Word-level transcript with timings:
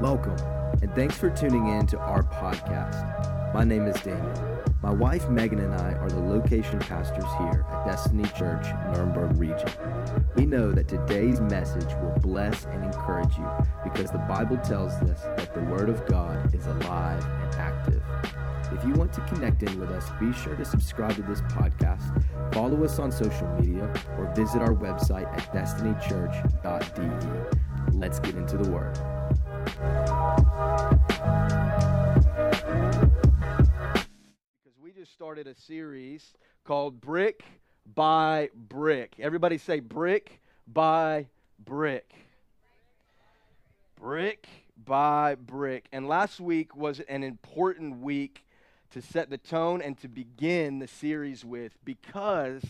Welcome, 0.00 0.36
and 0.82 0.94
thanks 0.94 1.16
for 1.16 1.30
tuning 1.30 1.68
in 1.68 1.86
to 1.88 1.98
our 1.98 2.22
podcast. 2.22 3.54
My 3.54 3.64
name 3.64 3.86
is 3.86 4.00
Daniel. 4.00 4.58
My 4.82 4.92
wife 4.92 5.28
Megan 5.28 5.58
and 5.58 5.74
I 5.74 5.94
are 5.94 6.08
the 6.08 6.20
location 6.20 6.78
pastors 6.78 7.24
here 7.38 7.66
at 7.68 7.84
Destiny 7.84 8.24
Church, 8.36 8.66
Nuremberg 8.92 9.36
region. 9.36 9.68
We 10.36 10.46
know 10.46 10.70
that 10.70 10.86
today's 10.86 11.40
message 11.40 11.92
will 12.00 12.14
bless 12.20 12.64
and 12.66 12.84
encourage 12.84 13.36
you 13.36 13.48
because 13.82 14.10
the 14.10 14.18
Bible 14.18 14.58
tells 14.58 14.92
us 14.92 15.22
that 15.22 15.52
the 15.52 15.62
Word 15.62 15.88
of 15.88 16.06
God 16.06 16.54
is 16.54 16.66
alive 16.66 17.24
and 17.24 17.54
active. 17.56 18.02
If 18.72 18.84
you 18.84 18.92
want 18.92 19.12
to 19.14 19.20
connect 19.22 19.64
in 19.64 19.80
with 19.80 19.90
us, 19.90 20.08
be 20.20 20.32
sure 20.32 20.54
to 20.54 20.64
subscribe 20.64 21.16
to 21.16 21.22
this 21.22 21.40
podcast, 21.42 22.22
follow 22.54 22.84
us 22.84 22.98
on 22.98 23.10
social 23.10 23.48
media, 23.60 23.92
or 24.16 24.32
visit 24.34 24.62
our 24.62 24.74
website 24.74 25.26
at 25.32 25.52
destinychurch.de. 25.52 27.96
Let's 27.96 28.20
get 28.20 28.36
into 28.36 28.58
the 28.58 28.70
Word. 28.70 28.96
Because 34.64 34.78
we 34.82 34.92
just 34.92 35.12
started 35.12 35.46
a 35.46 35.54
series 35.54 36.34
called 36.64 37.00
Brick 37.00 37.44
by 37.94 38.50
Brick. 38.54 39.14
Everybody 39.18 39.58
say 39.58 39.80
brick 39.80 40.40
by 40.66 41.26
brick. 41.64 42.10
Brick 44.00 44.48
by 44.84 45.34
brick. 45.34 45.86
And 45.92 46.06
last 46.06 46.40
week 46.40 46.76
was 46.76 47.00
an 47.00 47.24
important 47.24 48.00
week 48.00 48.44
to 48.90 49.02
set 49.02 49.30
the 49.30 49.38
tone 49.38 49.82
and 49.82 49.98
to 49.98 50.08
begin 50.08 50.78
the 50.78 50.88
series 50.88 51.44
with 51.44 51.72
because 51.84 52.62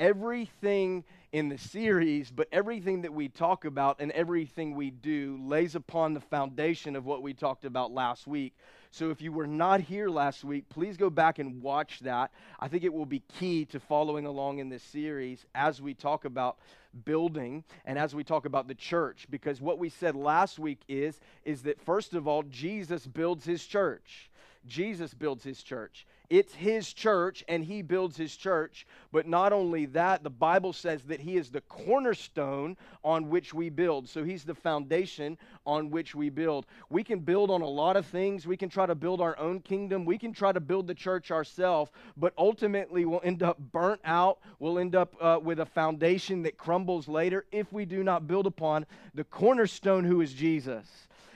everything 0.00 1.04
in 1.34 1.48
the 1.48 1.58
series, 1.58 2.30
but 2.30 2.46
everything 2.52 3.02
that 3.02 3.12
we 3.12 3.28
talk 3.28 3.64
about 3.64 3.96
and 3.98 4.12
everything 4.12 4.76
we 4.76 4.92
do 4.92 5.36
lays 5.42 5.74
upon 5.74 6.14
the 6.14 6.20
foundation 6.20 6.94
of 6.94 7.06
what 7.06 7.22
we 7.22 7.34
talked 7.34 7.64
about 7.64 7.90
last 7.90 8.28
week. 8.28 8.54
So 8.92 9.10
if 9.10 9.20
you 9.20 9.32
were 9.32 9.48
not 9.48 9.80
here 9.80 10.08
last 10.08 10.44
week, 10.44 10.68
please 10.68 10.96
go 10.96 11.10
back 11.10 11.40
and 11.40 11.60
watch 11.60 11.98
that. 12.02 12.30
I 12.60 12.68
think 12.68 12.84
it 12.84 12.94
will 12.94 13.04
be 13.04 13.18
key 13.40 13.64
to 13.64 13.80
following 13.80 14.26
along 14.26 14.60
in 14.60 14.68
this 14.68 14.84
series 14.84 15.44
as 15.56 15.82
we 15.82 15.92
talk 15.92 16.24
about 16.24 16.58
building 17.04 17.64
and 17.84 17.98
as 17.98 18.14
we 18.14 18.22
talk 18.22 18.46
about 18.46 18.68
the 18.68 18.74
church 18.76 19.26
because 19.28 19.60
what 19.60 19.80
we 19.80 19.88
said 19.88 20.14
last 20.14 20.60
week 20.60 20.78
is 20.88 21.18
is 21.44 21.62
that 21.62 21.80
first 21.80 22.14
of 22.14 22.28
all 22.28 22.44
Jesus 22.44 23.08
builds 23.08 23.44
his 23.44 23.66
church. 23.66 24.30
Jesus 24.68 25.12
builds 25.12 25.42
his 25.42 25.64
church. 25.64 26.06
It's 26.30 26.54
his 26.54 26.92
church 26.92 27.44
and 27.48 27.62
he 27.64 27.82
builds 27.82 28.16
his 28.16 28.34
church. 28.34 28.86
But 29.12 29.26
not 29.26 29.52
only 29.52 29.86
that, 29.86 30.22
the 30.22 30.30
Bible 30.30 30.72
says 30.72 31.02
that 31.04 31.20
he 31.20 31.36
is 31.36 31.50
the 31.50 31.60
cornerstone 31.62 32.76
on 33.04 33.28
which 33.28 33.52
we 33.52 33.68
build. 33.68 34.08
So 34.08 34.24
he's 34.24 34.44
the 34.44 34.54
foundation 34.54 35.36
on 35.66 35.90
which 35.90 36.14
we 36.14 36.30
build. 36.30 36.66
We 36.88 37.04
can 37.04 37.20
build 37.20 37.50
on 37.50 37.60
a 37.60 37.68
lot 37.68 37.96
of 37.96 38.06
things. 38.06 38.46
We 38.46 38.56
can 38.56 38.70
try 38.70 38.86
to 38.86 38.94
build 38.94 39.20
our 39.20 39.38
own 39.38 39.60
kingdom. 39.60 40.04
We 40.04 40.18
can 40.18 40.32
try 40.32 40.52
to 40.52 40.60
build 40.60 40.86
the 40.86 40.94
church 40.94 41.30
ourselves. 41.30 41.90
But 42.16 42.32
ultimately, 42.38 43.04
we'll 43.04 43.20
end 43.22 43.42
up 43.42 43.58
burnt 43.72 44.00
out. 44.04 44.38
We'll 44.58 44.78
end 44.78 44.96
up 44.96 45.14
uh, 45.20 45.40
with 45.42 45.60
a 45.60 45.66
foundation 45.66 46.42
that 46.44 46.56
crumbles 46.56 47.06
later 47.06 47.44
if 47.52 47.70
we 47.72 47.84
do 47.84 48.02
not 48.02 48.26
build 48.26 48.46
upon 48.46 48.86
the 49.14 49.24
cornerstone 49.24 50.04
who 50.04 50.22
is 50.22 50.32
Jesus. 50.32 50.86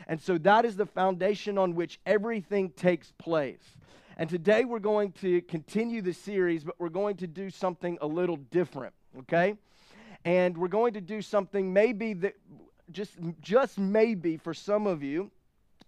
And 0.06 0.20
so 0.20 0.38
that 0.38 0.64
is 0.64 0.76
the 0.76 0.86
foundation 0.86 1.58
on 1.58 1.74
which 1.74 2.00
everything 2.06 2.70
takes 2.70 3.12
place. 3.18 3.76
And 4.18 4.28
today 4.28 4.64
we're 4.64 4.80
going 4.80 5.12
to 5.20 5.40
continue 5.42 6.02
the 6.02 6.12
series, 6.12 6.64
but 6.64 6.74
we're 6.78 6.88
going 6.88 7.16
to 7.18 7.26
do 7.26 7.50
something 7.50 7.98
a 8.00 8.06
little 8.06 8.36
different, 8.36 8.92
okay? 9.20 9.54
And 10.24 10.58
we're 10.58 10.68
going 10.68 10.94
to 10.94 11.00
do 11.00 11.22
something 11.22 11.72
maybe 11.72 12.12
that 12.14 12.34
just 12.90 13.12
just 13.40 13.78
maybe 13.78 14.36
for 14.36 14.54
some 14.54 14.86
of 14.86 15.02
you 15.02 15.30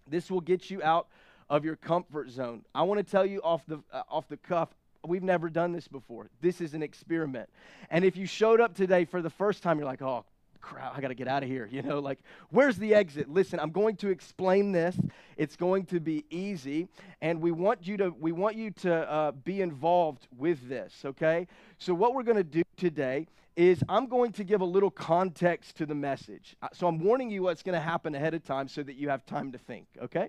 this 0.07 0.31
will 0.31 0.41
get 0.41 0.71
you 0.71 0.83
out 0.83 1.09
of 1.49 1.65
your 1.65 1.77
comfort 1.77 2.31
zone. 2.31 2.63
I 2.75 2.83
want 2.83 3.05
to 3.05 3.11
tell 3.11 3.25
you 3.25 3.41
off 3.43 3.65
the 3.67 3.83
uh, 3.93 4.03
off 4.09 4.29
the 4.29 4.37
cuff 4.37 4.69
We've 5.07 5.23
never 5.23 5.49
done 5.49 5.73
this 5.73 5.89
before. 5.89 6.29
This 6.41 6.61
is 6.61 6.75
an 6.75 6.83
experiment. 6.83 7.49
And 7.91 8.05
if 8.05 8.17
you 8.17 8.27
showed 8.27 8.61
up 8.61 8.75
today 8.75 9.05
for 9.07 9.23
the 9.23 9.31
first 9.31 9.63
time, 9.63 9.79
you're 9.79 9.87
like, 9.87 10.03
oh, 10.03 10.25
crap, 10.61 10.97
I 10.97 11.01
got 11.01 11.09
to 11.09 11.15
get 11.15 11.29
out 11.29 11.43
of 11.43 11.49
here. 11.49 11.69
You 11.71 11.83
know, 11.83 11.99
like, 12.01 12.19
where's 12.51 12.77
the 12.77 12.95
exit? 12.95 13.31
Listen, 13.31 13.61
I'm 13.61 13.71
going 13.71 13.97
to 13.97 14.09
explain 14.09 14.73
this. 14.73 14.97
It's 15.37 15.57
going 15.57 15.87
to 15.87 16.01
be 16.01 16.25
easy, 16.31 16.89
and 17.23 17.41
we 17.41 17.53
want 17.53 17.87
you 17.87 17.97
to 17.99 18.11
we 18.11 18.33
want 18.33 18.57
you 18.57 18.71
to 18.83 19.11
uh, 19.11 19.33
be 19.33 19.63
involved 19.63 20.27
with 20.37 20.69
this. 20.69 21.03
Okay. 21.05 21.47
So 21.79 21.95
what 21.95 22.15
we're 22.15 22.25
going 22.25 22.37
to 22.37 22.45
do 22.45 22.63
today 22.77 23.27
is 23.57 23.83
I'm 23.89 24.07
going 24.07 24.33
to 24.33 24.45
give 24.45 24.61
a 24.61 24.65
little 24.65 24.91
context 24.91 25.77
to 25.77 25.87
the 25.87 25.95
message. 25.95 26.57
Uh, 26.63 26.69
so 26.73 26.87
I'm 26.87 26.99
warning 26.99 27.31
you 27.31 27.43
what's 27.43 27.63
going 27.63 27.75
to 27.75 27.81
happen 27.81 28.15
ahead 28.15 28.35
of 28.35 28.45
time 28.45 28.69
so 28.69 28.83
that 28.83 28.95
you 28.95 29.09
have 29.09 29.25
time 29.27 29.53
to 29.53 29.59
think. 29.59 29.87
Okay. 30.03 30.29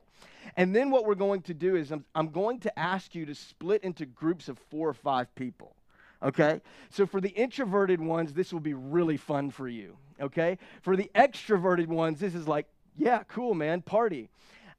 And 0.58 0.75
then 0.75 0.90
what 0.90 1.06
we're 1.06 1.16
going 1.16 1.42
to 1.44 1.53
do 1.53 1.75
is 1.75 1.92
I'm, 1.92 2.06
I'm 2.16 2.30
going 2.30 2.59
to 2.62 2.80
ask 2.80 3.16
you 3.16 3.25
to 3.25 3.36
split 3.36 3.84
into 3.84 4.06
groups 4.06 4.50
of 4.50 4.58
four 4.69 4.90
or 4.90 4.94
five 4.94 5.34
people 5.36 5.75
okay? 6.24 6.62
So 6.90 7.06
for 7.06 7.22
the 7.22 7.30
introverted 7.30 8.00
ones, 8.00 8.34
this 8.34 8.53
will 8.53 8.59
be 8.59 8.74
really 8.74 9.18
fun 9.18 9.50
for 9.50 9.68
you, 9.68 9.98
okay? 10.21 10.57
For 10.81 10.95
the 10.95 11.09
extroverted 11.15 11.87
ones, 11.87 12.19
this 12.19 12.35
is 12.35 12.47
like, 12.47 12.67
yeah, 12.97 13.23
cool, 13.23 13.53
man, 13.53 13.81
party. 13.81 14.29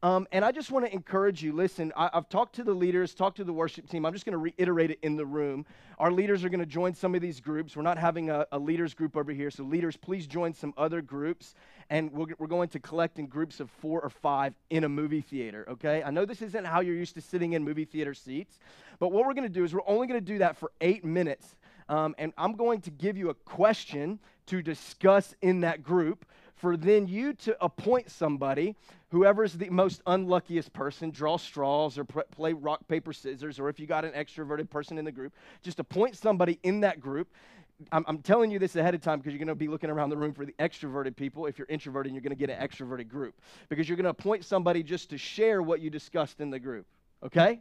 Um, 0.04 0.26
and 0.32 0.44
I 0.44 0.50
just 0.50 0.72
want 0.72 0.84
to 0.84 0.92
encourage 0.92 1.44
you 1.44 1.52
listen, 1.52 1.92
I, 1.96 2.10
have 2.12 2.28
talked 2.28 2.56
to 2.56 2.64
the 2.64 2.74
leaders, 2.74 3.14
talked 3.14 3.36
to 3.36 3.44
the 3.44 3.52
worship 3.52 3.88
team. 3.88 4.04
I'm 4.04 4.12
just 4.12 4.24
going 4.24 4.32
to 4.32 4.38
reiterate 4.38 4.90
it 4.90 4.98
in 5.02 5.14
the 5.14 5.24
room. 5.24 5.64
Our 6.00 6.10
leaders 6.10 6.42
are 6.42 6.48
going 6.48 6.58
to 6.58 6.66
join 6.66 6.92
some 6.92 7.14
of 7.14 7.20
these 7.20 7.38
groups. 7.38 7.76
We're 7.76 7.82
not 7.82 7.98
having 7.98 8.28
a, 8.28 8.44
a, 8.50 8.58
leaders 8.58 8.94
group 8.94 9.16
over 9.16 9.30
here. 9.30 9.48
So, 9.48 9.62
leaders, 9.62 9.96
please 9.96 10.26
join 10.26 10.54
some 10.54 10.74
other 10.76 11.02
groups. 11.02 11.54
And 11.88 12.10
we're, 12.10 12.34
we're 12.38 12.48
going 12.48 12.68
to 12.70 12.80
collect 12.80 13.20
in 13.20 13.26
groups 13.26 13.60
of 13.60 13.70
four 13.70 14.00
or 14.00 14.10
five 14.10 14.54
in 14.70 14.82
a 14.82 14.88
movie 14.88 15.20
theater, 15.20 15.64
okay? 15.70 16.02
I 16.02 16.10
know 16.10 16.24
this 16.24 16.42
isn't 16.42 16.64
how 16.64 16.80
you're 16.80 16.96
used 16.96 17.14
to 17.14 17.20
sitting 17.20 17.52
in 17.52 17.62
movie 17.62 17.84
theater 17.84 18.14
seats, 18.14 18.58
but 18.98 19.12
what 19.12 19.24
we're 19.24 19.34
going 19.34 19.46
to 19.46 19.52
do 19.52 19.62
is 19.62 19.72
we're 19.72 19.86
only 19.86 20.08
going 20.08 20.18
to 20.18 20.26
do 20.26 20.38
that 20.38 20.56
for 20.56 20.72
eight 20.80 21.04
minutes. 21.04 21.54
Um, 21.92 22.14
and 22.16 22.32
I'm 22.38 22.54
going 22.54 22.80
to 22.82 22.90
give 22.90 23.18
you 23.18 23.28
a 23.28 23.34
question 23.34 24.18
to 24.46 24.62
discuss 24.62 25.34
in 25.42 25.60
that 25.60 25.82
group 25.82 26.24
for 26.54 26.74
then 26.74 27.06
you 27.06 27.34
to 27.34 27.54
appoint 27.62 28.10
somebody, 28.10 28.74
whoever's 29.10 29.52
the 29.52 29.68
most 29.68 30.00
unluckiest 30.06 30.72
person, 30.72 31.10
draw 31.10 31.36
straws 31.36 31.98
or 31.98 32.04
play 32.04 32.54
rock, 32.54 32.88
paper, 32.88 33.12
scissors, 33.12 33.60
or 33.60 33.68
if 33.68 33.78
you 33.78 33.86
got 33.86 34.06
an 34.06 34.12
extroverted 34.12 34.70
person 34.70 34.96
in 34.96 35.04
the 35.04 35.12
group, 35.12 35.34
just 35.60 35.80
appoint 35.80 36.16
somebody 36.16 36.58
in 36.62 36.80
that 36.80 36.98
group. 36.98 37.28
I'm, 37.90 38.06
I'm 38.08 38.18
telling 38.18 38.50
you 38.50 38.58
this 38.58 38.74
ahead 38.74 38.94
of 38.94 39.02
time 39.02 39.18
because 39.18 39.34
you're 39.34 39.38
going 39.38 39.48
to 39.48 39.54
be 39.54 39.68
looking 39.68 39.90
around 39.90 40.08
the 40.08 40.16
room 40.16 40.32
for 40.32 40.46
the 40.46 40.54
extroverted 40.58 41.14
people. 41.14 41.44
If 41.44 41.58
you're 41.58 41.68
introverted, 41.68 42.14
you're 42.14 42.22
going 42.22 42.34
to 42.34 42.36
get 42.36 42.48
an 42.48 42.66
extroverted 42.66 43.08
group 43.08 43.34
because 43.68 43.86
you're 43.86 43.96
going 43.96 44.04
to 44.04 44.10
appoint 44.10 44.46
somebody 44.46 44.82
just 44.82 45.10
to 45.10 45.18
share 45.18 45.60
what 45.60 45.82
you 45.82 45.90
discussed 45.90 46.40
in 46.40 46.48
the 46.48 46.58
group. 46.58 46.86
Okay? 47.22 47.60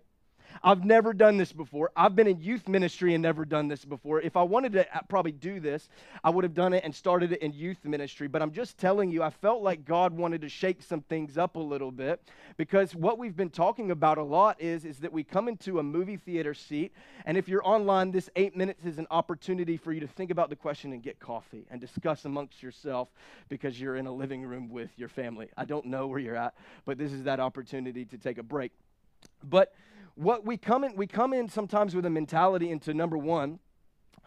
I've 0.63 0.85
never 0.85 1.13
done 1.13 1.37
this 1.37 1.51
before. 1.51 1.91
I've 1.95 2.15
been 2.15 2.27
in 2.27 2.41
youth 2.41 2.67
ministry 2.67 3.13
and 3.13 3.21
never 3.21 3.45
done 3.45 3.67
this 3.67 3.85
before. 3.85 4.21
If 4.21 4.37
I 4.37 4.43
wanted 4.43 4.73
to 4.73 4.95
uh, 4.95 5.01
probably 5.09 5.31
do 5.31 5.59
this, 5.59 5.89
I 6.23 6.29
would 6.29 6.43
have 6.43 6.53
done 6.53 6.73
it 6.73 6.83
and 6.83 6.93
started 6.93 7.31
it 7.31 7.41
in 7.41 7.53
youth 7.53 7.83
ministry. 7.83 8.27
But 8.27 8.41
I'm 8.41 8.51
just 8.51 8.77
telling 8.77 9.09
you, 9.09 9.23
I 9.23 9.29
felt 9.29 9.61
like 9.61 9.85
God 9.85 10.13
wanted 10.13 10.41
to 10.41 10.49
shake 10.49 10.81
some 10.81 11.01
things 11.01 11.37
up 11.37 11.55
a 11.55 11.59
little 11.59 11.91
bit 11.91 12.21
because 12.57 12.95
what 12.95 13.17
we've 13.17 13.35
been 13.35 13.49
talking 13.49 13.91
about 13.91 14.17
a 14.17 14.23
lot 14.23 14.61
is, 14.61 14.85
is 14.85 14.99
that 14.99 15.11
we 15.11 15.23
come 15.23 15.47
into 15.47 15.79
a 15.79 15.83
movie 15.83 16.17
theater 16.17 16.53
seat. 16.53 16.93
And 17.25 17.37
if 17.37 17.47
you're 17.47 17.65
online, 17.65 18.11
this 18.11 18.29
eight 18.35 18.55
minutes 18.55 18.85
is 18.85 18.97
an 18.97 19.07
opportunity 19.11 19.77
for 19.77 19.91
you 19.91 19.99
to 19.99 20.07
think 20.07 20.31
about 20.31 20.49
the 20.49 20.55
question 20.55 20.93
and 20.93 21.01
get 21.01 21.19
coffee 21.19 21.65
and 21.71 21.81
discuss 21.81 22.25
amongst 22.25 22.61
yourself 22.61 23.09
because 23.49 23.79
you're 23.79 23.95
in 23.95 24.07
a 24.07 24.13
living 24.13 24.43
room 24.43 24.69
with 24.69 24.89
your 24.97 25.09
family. 25.09 25.49
I 25.57 25.65
don't 25.65 25.85
know 25.85 26.07
where 26.07 26.19
you're 26.19 26.35
at, 26.35 26.53
but 26.85 26.97
this 26.97 27.11
is 27.11 27.23
that 27.23 27.39
opportunity 27.39 28.05
to 28.05 28.17
take 28.17 28.37
a 28.37 28.43
break. 28.43 28.71
But 29.43 29.73
what 30.15 30.45
we 30.45 30.57
come 30.57 30.83
in 30.83 30.95
we 30.95 31.07
come 31.07 31.33
in 31.33 31.49
sometimes 31.49 31.95
with 31.95 32.05
a 32.05 32.09
mentality 32.09 32.69
into 32.69 32.93
number 32.93 33.17
one 33.17 33.59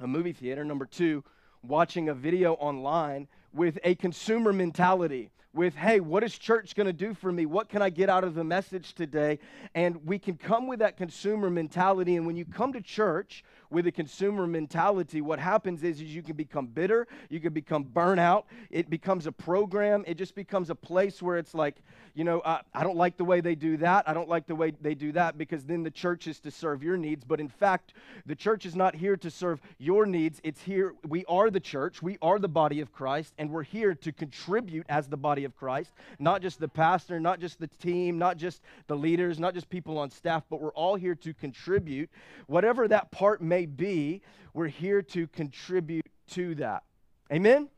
a 0.01 0.07
movie 0.07 0.33
theater 0.33 0.65
number 0.65 0.87
two 0.87 1.23
watching 1.63 2.09
a 2.09 2.15
video 2.15 2.55
online 2.55 3.29
with 3.53 3.79
a 3.85 3.95
consumer 3.95 4.53
mentality 4.53 5.31
with, 5.55 5.77
hey, 5.77 6.01
what 6.01 6.25
is 6.25 6.37
church 6.37 6.75
going 6.75 6.87
to 6.89 6.93
do 6.93 7.15
for 7.15 7.31
me? 7.31 7.47
What 7.47 7.69
can 7.69 7.81
I 7.81 7.89
get 7.89 8.11
out 8.11 8.25
of 8.25 8.35
the 8.35 8.43
message 8.45 8.95
today? 8.95 9.39
And 9.75 10.05
we 10.05 10.19
can 10.19 10.37
come 10.37 10.67
with 10.67 10.81
that 10.81 10.97
consumer 10.97 11.49
mentality. 11.49 12.17
And 12.17 12.27
when 12.27 12.37
you 12.37 12.45
come 12.45 12.73
to 12.73 12.81
church 12.81 13.45
with 13.75 13.89
a 13.89 13.93
consumer 13.93 14.47
mentality, 14.47 15.21
what 15.21 15.41
happens 15.41 15.83
is, 15.83 16.01
is 16.01 16.15
you 16.15 16.23
can 16.23 16.37
become 16.37 16.67
bitter, 16.67 17.09
you 17.29 17.41
can 17.41 17.53
become 17.53 17.85
burnout. 17.85 18.45
It 18.71 18.89
becomes 18.89 19.27
a 19.27 19.33
program, 19.33 20.05
it 20.07 20.15
just 20.15 20.37
becomes 20.37 20.71
a 20.71 20.75
place 20.77 21.21
where 21.21 21.37
it's 21.37 21.55
like, 21.55 21.83
you 22.15 22.23
know, 22.23 22.39
uh, 22.41 22.61
I 22.73 22.85
don't 22.85 22.97
like 22.97 23.17
the 23.17 23.25
way 23.25 23.41
they 23.41 23.57
do 23.57 23.77
that. 23.79 24.09
I 24.09 24.15
don't 24.15 24.29
like 24.29 24.47
the 24.47 24.55
way 24.55 24.73
they 24.81 24.95
do 24.95 25.11
that 25.13 25.37
because 25.37 25.65
then 25.65 25.83
the 25.83 25.91
church 25.91 26.29
is 26.29 26.39
to 26.41 26.51
serve 26.53 26.85
your 26.85 26.97
needs. 26.97 27.25
But 27.25 27.41
in 27.41 27.49
fact, 27.49 27.95
the 28.25 28.37
church 28.37 28.65
is 28.67 28.77
not 28.77 28.95
here 28.95 29.17
to 29.17 29.31
serve 29.31 29.61
your 29.79 30.07
needs. 30.07 30.41
It's 30.45 30.63
here, 30.63 30.95
we 31.09 31.25
are 31.25 31.51
the 31.51 31.59
church, 31.59 32.03
we 32.03 32.17
are 32.23 32.39
the 32.39 32.49
body 32.49 32.81
of 32.81 32.93
Christ, 32.93 33.35
and 33.37 33.51
we're 33.51 33.65
here 33.65 33.97
to 33.97 34.13
contribute 34.13 34.87
as 34.89 35.09
the 35.09 35.17
body 35.17 35.45
of 35.45 35.57
Christ, 35.57 35.93
not 36.21 36.41
just 36.41 36.61
the 36.61 36.69
pastor, 36.69 37.19
not 37.19 37.41
just 37.41 37.59
the 37.59 37.67
team, 37.67 38.17
not 38.17 38.37
just 38.37 38.63
the 38.87 38.97
leaders, 38.97 39.41
not 39.41 39.55
just 39.55 39.69
people 39.69 39.99
on 39.99 40.09
staff, 40.11 40.45
but 40.49 40.61
we're 40.61 40.73
all 40.75 40.95
here 40.95 41.17
to 41.17 41.35
contribute. 41.35 42.09
Whatever 42.47 42.87
that 42.87 43.11
part 43.11 43.43
may 43.43 43.64
be, 43.67 44.23
we're 44.53 44.69
here 44.69 45.03
to 45.03 45.27
contribute 45.27 46.07
to 46.31 46.55
that. 46.57 46.85
Amen? 47.33 47.69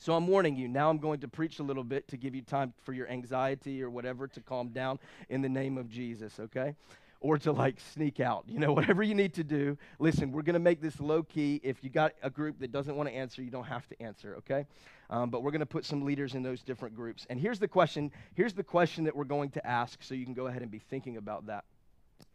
So 0.00 0.14
I'm 0.14 0.26
warning 0.26 0.56
you. 0.56 0.66
Now 0.66 0.88
I'm 0.88 0.96
going 0.96 1.20
to 1.20 1.28
preach 1.28 1.58
a 1.58 1.62
little 1.62 1.84
bit 1.84 2.08
to 2.08 2.16
give 2.16 2.34
you 2.34 2.40
time 2.40 2.72
for 2.84 2.94
your 2.94 3.06
anxiety 3.08 3.82
or 3.82 3.90
whatever 3.90 4.26
to 4.28 4.40
calm 4.40 4.68
down 4.68 4.98
in 5.28 5.42
the 5.42 5.48
name 5.48 5.76
of 5.76 5.90
Jesus, 5.90 6.40
okay? 6.40 6.74
Or 7.20 7.36
to 7.36 7.52
like 7.52 7.78
sneak 7.92 8.18
out, 8.18 8.44
you 8.48 8.58
know, 8.58 8.72
whatever 8.74 9.02
you 9.02 9.14
need 9.14 9.34
to 9.34 9.44
do. 9.44 9.76
Listen, 9.98 10.32
we're 10.32 10.40
going 10.40 10.54
to 10.54 10.58
make 10.58 10.80
this 10.80 11.00
low 11.00 11.22
key. 11.22 11.60
If 11.62 11.84
you 11.84 11.90
got 11.90 12.14
a 12.22 12.30
group 12.30 12.60
that 12.60 12.72
doesn't 12.72 12.96
want 12.96 13.10
to 13.10 13.14
answer, 13.14 13.42
you 13.42 13.50
don't 13.50 13.64
have 13.64 13.86
to 13.88 14.02
answer, 14.02 14.36
okay? 14.38 14.64
Um, 15.10 15.28
but 15.28 15.42
we're 15.42 15.50
going 15.50 15.60
to 15.60 15.66
put 15.66 15.84
some 15.84 16.02
leaders 16.02 16.34
in 16.34 16.42
those 16.42 16.62
different 16.62 16.96
groups. 16.96 17.26
And 17.28 17.38
here's 17.38 17.58
the 17.58 17.68
question. 17.68 18.10
Here's 18.34 18.54
the 18.54 18.64
question 18.64 19.04
that 19.04 19.14
we're 19.14 19.24
going 19.24 19.50
to 19.50 19.66
ask, 19.66 20.02
so 20.02 20.14
you 20.14 20.24
can 20.24 20.34
go 20.34 20.46
ahead 20.46 20.62
and 20.62 20.70
be 20.70 20.78
thinking 20.78 21.18
about 21.18 21.46
that. 21.48 21.64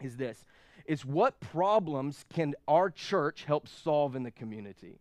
Is 0.01 0.17
this? 0.17 0.43
Is 0.85 1.05
what 1.05 1.39
problems 1.39 2.25
can 2.33 2.53
our 2.67 2.89
church 2.89 3.45
help 3.45 3.67
solve 3.67 4.15
in 4.15 4.23
the 4.23 4.31
community? 4.31 4.99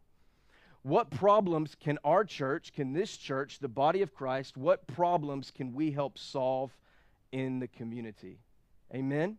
What 0.83 1.11
problems 1.11 1.75
can 1.79 1.99
our 2.05 2.25
church, 2.25 2.73
can 2.75 2.93
this 2.93 3.17
church, 3.17 3.59
the 3.59 3.69
body 3.69 4.03
of 4.03 4.15
Christ, 4.15 4.57
what 4.57 4.87
problems 4.87 5.51
can 5.51 5.73
we 5.73 5.93
help 5.93 6.19
solve 6.19 6.77
in 7.33 7.59
the 7.59 7.69
community? 7.69 8.39
Amen? 8.95 9.39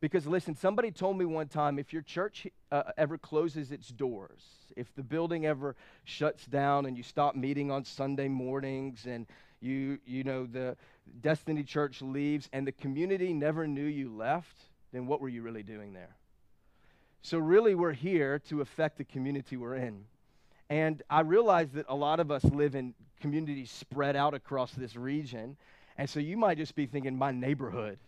Because 0.00 0.26
listen, 0.26 0.56
somebody 0.56 0.90
told 0.90 1.16
me 1.16 1.24
one 1.24 1.46
time 1.46 1.78
if 1.78 1.92
your 1.92 2.02
church 2.02 2.48
uh, 2.72 2.82
ever 2.96 3.16
closes 3.16 3.70
its 3.70 3.86
doors, 3.86 4.42
if 4.76 4.92
the 4.96 5.02
building 5.04 5.46
ever 5.46 5.76
shuts 6.02 6.44
down 6.44 6.86
and 6.86 6.96
you 6.96 7.04
stop 7.04 7.36
meeting 7.36 7.70
on 7.70 7.84
Sunday 7.84 8.26
mornings 8.26 9.06
and 9.06 9.28
you 9.62 9.98
you 10.04 10.24
know 10.24 10.46
the 10.46 10.76
Destiny 11.20 11.62
Church 11.62 12.02
leaves 12.02 12.48
and 12.52 12.66
the 12.66 12.72
community 12.72 13.32
never 13.32 13.66
knew 13.66 13.84
you 13.84 14.14
left, 14.14 14.56
then 14.92 15.06
what 15.06 15.20
were 15.20 15.28
you 15.28 15.42
really 15.42 15.62
doing 15.62 15.92
there? 15.92 16.16
So 17.22 17.38
really 17.38 17.74
we're 17.74 17.92
here 17.92 18.40
to 18.48 18.60
affect 18.60 18.98
the 18.98 19.04
community 19.04 19.56
we're 19.56 19.76
in. 19.76 20.04
And 20.68 21.02
I 21.08 21.20
realize 21.20 21.70
that 21.72 21.86
a 21.88 21.94
lot 21.94 22.18
of 22.18 22.30
us 22.30 22.44
live 22.44 22.74
in 22.74 22.94
communities 23.20 23.70
spread 23.70 24.16
out 24.16 24.34
across 24.34 24.72
this 24.72 24.96
region. 24.96 25.56
And 25.98 26.08
so 26.08 26.18
you 26.18 26.36
might 26.36 26.58
just 26.58 26.74
be 26.74 26.86
thinking, 26.86 27.16
my 27.16 27.30
neighborhood. 27.30 27.98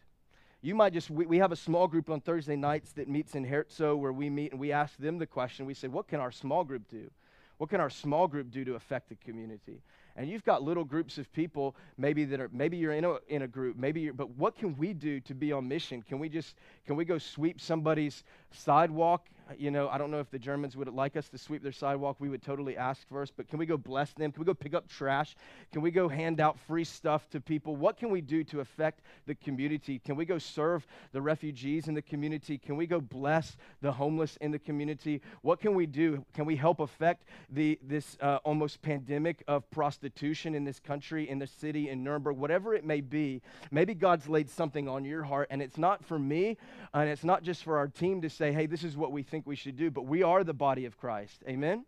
You 0.62 0.74
might 0.74 0.94
just, 0.94 1.10
we, 1.10 1.26
we 1.26 1.38
have 1.38 1.52
a 1.52 1.56
small 1.56 1.86
group 1.86 2.08
on 2.08 2.20
Thursday 2.20 2.56
nights 2.56 2.92
that 2.92 3.06
meets 3.06 3.34
in 3.34 3.46
Herzo 3.46 3.98
where 3.98 4.12
we 4.12 4.30
meet 4.30 4.52
and 4.52 4.60
we 4.60 4.72
ask 4.72 4.96
them 4.96 5.18
the 5.18 5.26
question. 5.26 5.66
We 5.66 5.74
say, 5.74 5.88
what 5.88 6.08
can 6.08 6.20
our 6.20 6.32
small 6.32 6.64
group 6.64 6.88
do? 6.88 7.10
What 7.58 7.70
can 7.70 7.80
our 7.80 7.90
small 7.90 8.26
group 8.26 8.50
do 8.50 8.64
to 8.64 8.74
affect 8.74 9.10
the 9.10 9.16
community? 9.16 9.82
And 10.16 10.28
you've 10.28 10.44
got 10.44 10.62
little 10.62 10.84
groups 10.84 11.19
of 11.19 11.32
people, 11.32 11.75
maybe 11.99 12.25
that 12.26 12.40
are, 12.40 12.49
maybe 12.52 12.76
you're 12.76 12.93
in 12.93 13.05
a, 13.05 13.16
in 13.28 13.43
a 13.43 13.49
group, 13.49 13.76
maybe 13.76 14.02
you're, 14.02 14.12
but 14.12 14.31
what 14.31 14.56
can 14.56 14.76
we 14.76 14.93
do 14.93 15.19
to 15.20 15.34
be 15.34 15.52
on 15.52 15.66
mission? 15.66 16.02
Can 16.02 16.20
we 16.20 16.28
just, 16.28 16.55
can 16.87 16.94
we 16.94 17.05
go 17.05 17.19
sweep 17.19 17.61
somebody's 17.61 18.22
sidewalk 18.52 19.26
you 19.58 19.70
know, 19.70 19.88
I 19.88 19.99
don't 19.99 20.11
know 20.11 20.20
if 20.20 20.31
the 20.31 20.38
Germans 20.38 20.76
would 20.76 20.88
like 20.88 21.17
us 21.17 21.29
to 21.29 21.38
sweep 21.38 21.62
their 21.62 21.73
sidewalk. 21.73 22.17
We 22.19 22.29
would 22.29 22.43
totally 22.43 22.76
ask 22.76 23.06
first, 23.08 23.35
but 23.37 23.49
can 23.49 23.58
we 23.58 23.67
go 23.67 23.76
bless 23.76 24.12
them? 24.12 24.32
Can 24.32 24.41
we 24.41 24.46
go 24.46 24.55
pick 24.55 24.75
up 24.75 24.88
trash? 24.88 25.37
Can 25.73 25.82
we 25.82 25.91
go 25.91 26.08
hand 26.08 26.41
out 26.41 26.58
free 26.58 26.85
stuff 26.85 27.29
to 27.31 27.41
people? 27.41 27.76
What 27.76 27.99
can 27.99 28.11
we 28.11 28.20
do 28.20 28.43
to 28.44 28.61
affect 28.61 29.00
the 29.26 29.35
community? 29.35 29.99
Can 29.99 30.17
we 30.17 30.25
go 30.25 30.38
serve 30.38 30.87
the 31.12 31.20
refugees 31.20 31.88
in 31.88 31.94
the 31.94 32.02
community? 32.02 32.56
Can 32.58 32.76
we 32.76 32.87
go 32.87 33.00
bless 33.00 33.56
the 33.82 33.93
homeless 33.93 34.37
in 34.41 34.50
the 34.50 34.58
community? 34.58 35.20
What 35.43 35.61
can 35.61 35.75
we 35.75 35.87
do? 35.87 36.25
Can 36.32 36.46
we 36.46 36.56
help 36.56 36.81
affect 36.81 37.25
the 37.50 37.79
this 37.82 38.17
uh, 38.20 38.38
almost 38.44 38.81
pandemic 38.81 39.43
of 39.46 39.70
prostitution 39.70 40.55
in 40.55 40.64
this 40.64 40.81
country, 40.81 41.29
in 41.29 41.38
the 41.38 41.46
city, 41.46 41.91
in 41.91 42.02
Nuremberg, 42.02 42.37
whatever 42.37 42.75
it 42.75 42.85
may 42.85 43.02
be? 43.02 43.43
Maybe 43.70 43.94
God's 43.94 44.29
laid 44.29 44.49
something 44.49 44.88
on 44.88 45.05
your 45.05 45.23
heart, 45.23 45.49
and 45.50 45.61
it's 45.61 45.79
not 45.79 46.05
for 46.05 46.19
me, 46.19 46.56
and 46.94 47.08
it's 47.11 47.25
not 47.25 47.43
just 47.43 47.62
for 47.62 47.76
our 47.76 47.88
team 47.88 48.23
to 48.23 48.31
say, 48.31 48.50
"Hey, 48.50 48.67
this 48.67 48.85
is 48.85 48.96
what 48.96 49.12
we 49.12 49.23
think." 49.23 49.33
Think 49.34 49.48
we 49.48 49.56
should 49.56 49.76
do, 49.76 49.90
but 49.90 50.06
we 50.06 50.22
are 50.22 50.44
the 50.44 50.54
body 50.54 50.84
of 50.84 50.96
Christ. 50.96 51.42
Amen? 51.48 51.84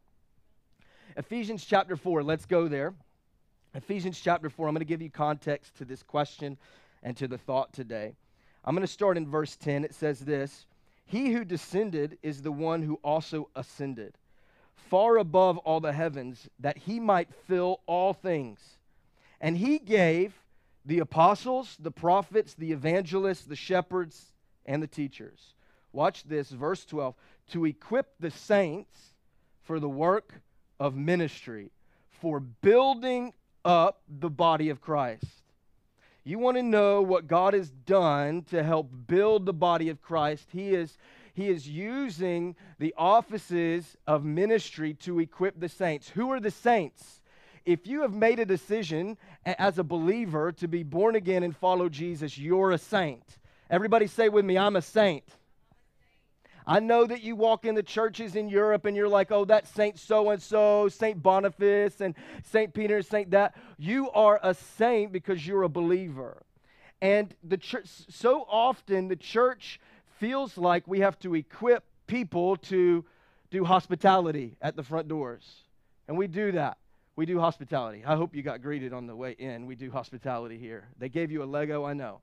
Ephesians 1.16 1.64
chapter 1.64 1.94
4, 1.94 2.24
let's 2.24 2.44
go 2.44 2.66
there. 2.66 2.92
Ephesians 3.72 4.20
chapter 4.20 4.50
4, 4.50 4.66
I'm 4.66 4.74
going 4.74 4.80
to 4.80 4.84
give 4.84 5.00
you 5.00 5.10
context 5.10 5.76
to 5.76 5.84
this 5.84 6.02
question 6.02 6.56
and 7.04 7.16
to 7.16 7.28
the 7.28 7.38
thought 7.38 7.72
today. 7.72 8.16
I'm 8.64 8.74
going 8.74 8.84
to 8.84 8.92
start 8.92 9.16
in 9.16 9.28
verse 9.28 9.54
10. 9.54 9.84
It 9.84 9.94
says 9.94 10.18
this 10.18 10.66
He 11.04 11.30
who 11.30 11.44
descended 11.44 12.18
is 12.20 12.42
the 12.42 12.50
one 12.50 12.82
who 12.82 12.98
also 13.04 13.48
ascended, 13.54 14.14
far 14.74 15.16
above 15.16 15.56
all 15.58 15.78
the 15.78 15.92
heavens, 15.92 16.48
that 16.58 16.76
he 16.76 16.98
might 16.98 17.28
fill 17.46 17.78
all 17.86 18.12
things. 18.12 18.58
And 19.40 19.56
he 19.56 19.78
gave 19.78 20.34
the 20.84 20.98
apostles, 20.98 21.76
the 21.78 21.92
prophets, 21.92 22.54
the 22.54 22.72
evangelists, 22.72 23.44
the 23.44 23.54
shepherds, 23.54 24.32
and 24.64 24.82
the 24.82 24.88
teachers. 24.88 25.54
Watch 25.92 26.24
this, 26.24 26.50
verse 26.50 26.84
12 26.84 27.14
to 27.50 27.64
equip 27.64 28.18
the 28.18 28.30
saints 28.30 29.14
for 29.62 29.80
the 29.80 29.88
work 29.88 30.34
of 30.78 30.96
ministry, 30.96 31.70
for 32.20 32.40
building 32.40 33.32
up 33.64 34.00
the 34.08 34.30
body 34.30 34.70
of 34.70 34.80
Christ. 34.80 35.24
You 36.24 36.38
want 36.38 36.56
to 36.56 36.62
know 36.62 37.02
what 37.02 37.28
God 37.28 37.54
has 37.54 37.70
done 37.70 38.42
to 38.50 38.62
help 38.62 38.90
build 39.06 39.46
the 39.46 39.52
body 39.52 39.88
of 39.88 40.02
Christ? 40.02 40.48
He 40.52 40.74
is 40.74 40.98
he 41.34 41.48
is 41.48 41.68
using 41.68 42.56
the 42.78 42.94
offices 42.96 43.96
of 44.06 44.24
ministry 44.24 44.94
to 45.00 45.20
equip 45.20 45.60
the 45.60 45.68
saints. 45.68 46.08
Who 46.08 46.32
are 46.32 46.40
the 46.40 46.50
saints? 46.50 47.20
If 47.66 47.86
you 47.86 48.02
have 48.02 48.14
made 48.14 48.38
a 48.38 48.46
decision 48.46 49.18
as 49.44 49.78
a 49.78 49.84
believer 49.84 50.50
to 50.52 50.66
be 50.66 50.82
born 50.82 51.14
again 51.14 51.42
and 51.42 51.54
follow 51.54 51.90
Jesus, 51.90 52.38
you're 52.38 52.70
a 52.70 52.78
saint. 52.78 53.38
Everybody 53.68 54.06
say 54.06 54.30
with 54.30 54.46
me, 54.46 54.56
I'm 54.56 54.76
a 54.76 54.82
saint. 54.82 55.24
I 56.66 56.80
know 56.80 57.06
that 57.06 57.22
you 57.22 57.36
walk 57.36 57.64
in 57.64 57.76
the 57.76 57.82
churches 57.82 58.34
in 58.34 58.48
Europe 58.48 58.86
and 58.86 58.96
you're 58.96 59.08
like, 59.08 59.30
oh, 59.30 59.44
that's 59.44 59.70
Saint 59.70 59.98
so 59.98 60.30
and 60.30 60.42
so, 60.42 60.88
Saint 60.88 61.22
Boniface, 61.22 62.00
and 62.00 62.14
Saint 62.42 62.74
Peter, 62.74 63.02
Saint 63.02 63.30
that. 63.30 63.54
You 63.78 64.10
are 64.10 64.40
a 64.42 64.52
saint 64.52 65.12
because 65.12 65.46
you're 65.46 65.62
a 65.62 65.68
believer. 65.68 66.42
And 67.00 67.32
the 67.44 67.56
church, 67.56 67.86
so 67.86 68.44
often 68.48 69.06
the 69.06 69.16
church 69.16 69.80
feels 70.18 70.58
like 70.58 70.88
we 70.88 71.00
have 71.00 71.18
to 71.20 71.34
equip 71.34 71.84
people 72.08 72.56
to 72.56 73.04
do 73.50 73.64
hospitality 73.64 74.56
at 74.60 74.74
the 74.74 74.82
front 74.82 75.06
doors. 75.06 75.62
And 76.08 76.18
we 76.18 76.26
do 76.26 76.52
that. 76.52 76.78
We 77.14 77.26
do 77.26 77.38
hospitality. 77.38 78.02
I 78.04 78.16
hope 78.16 78.34
you 78.34 78.42
got 78.42 78.60
greeted 78.60 78.92
on 78.92 79.06
the 79.06 79.14
way 79.14 79.36
in. 79.38 79.66
We 79.66 79.76
do 79.76 79.90
hospitality 79.90 80.58
here. 80.58 80.88
They 80.98 81.08
gave 81.08 81.30
you 81.30 81.42
a 81.42 81.46
Lego, 81.46 81.84
I 81.84 81.92
know. 81.92 82.20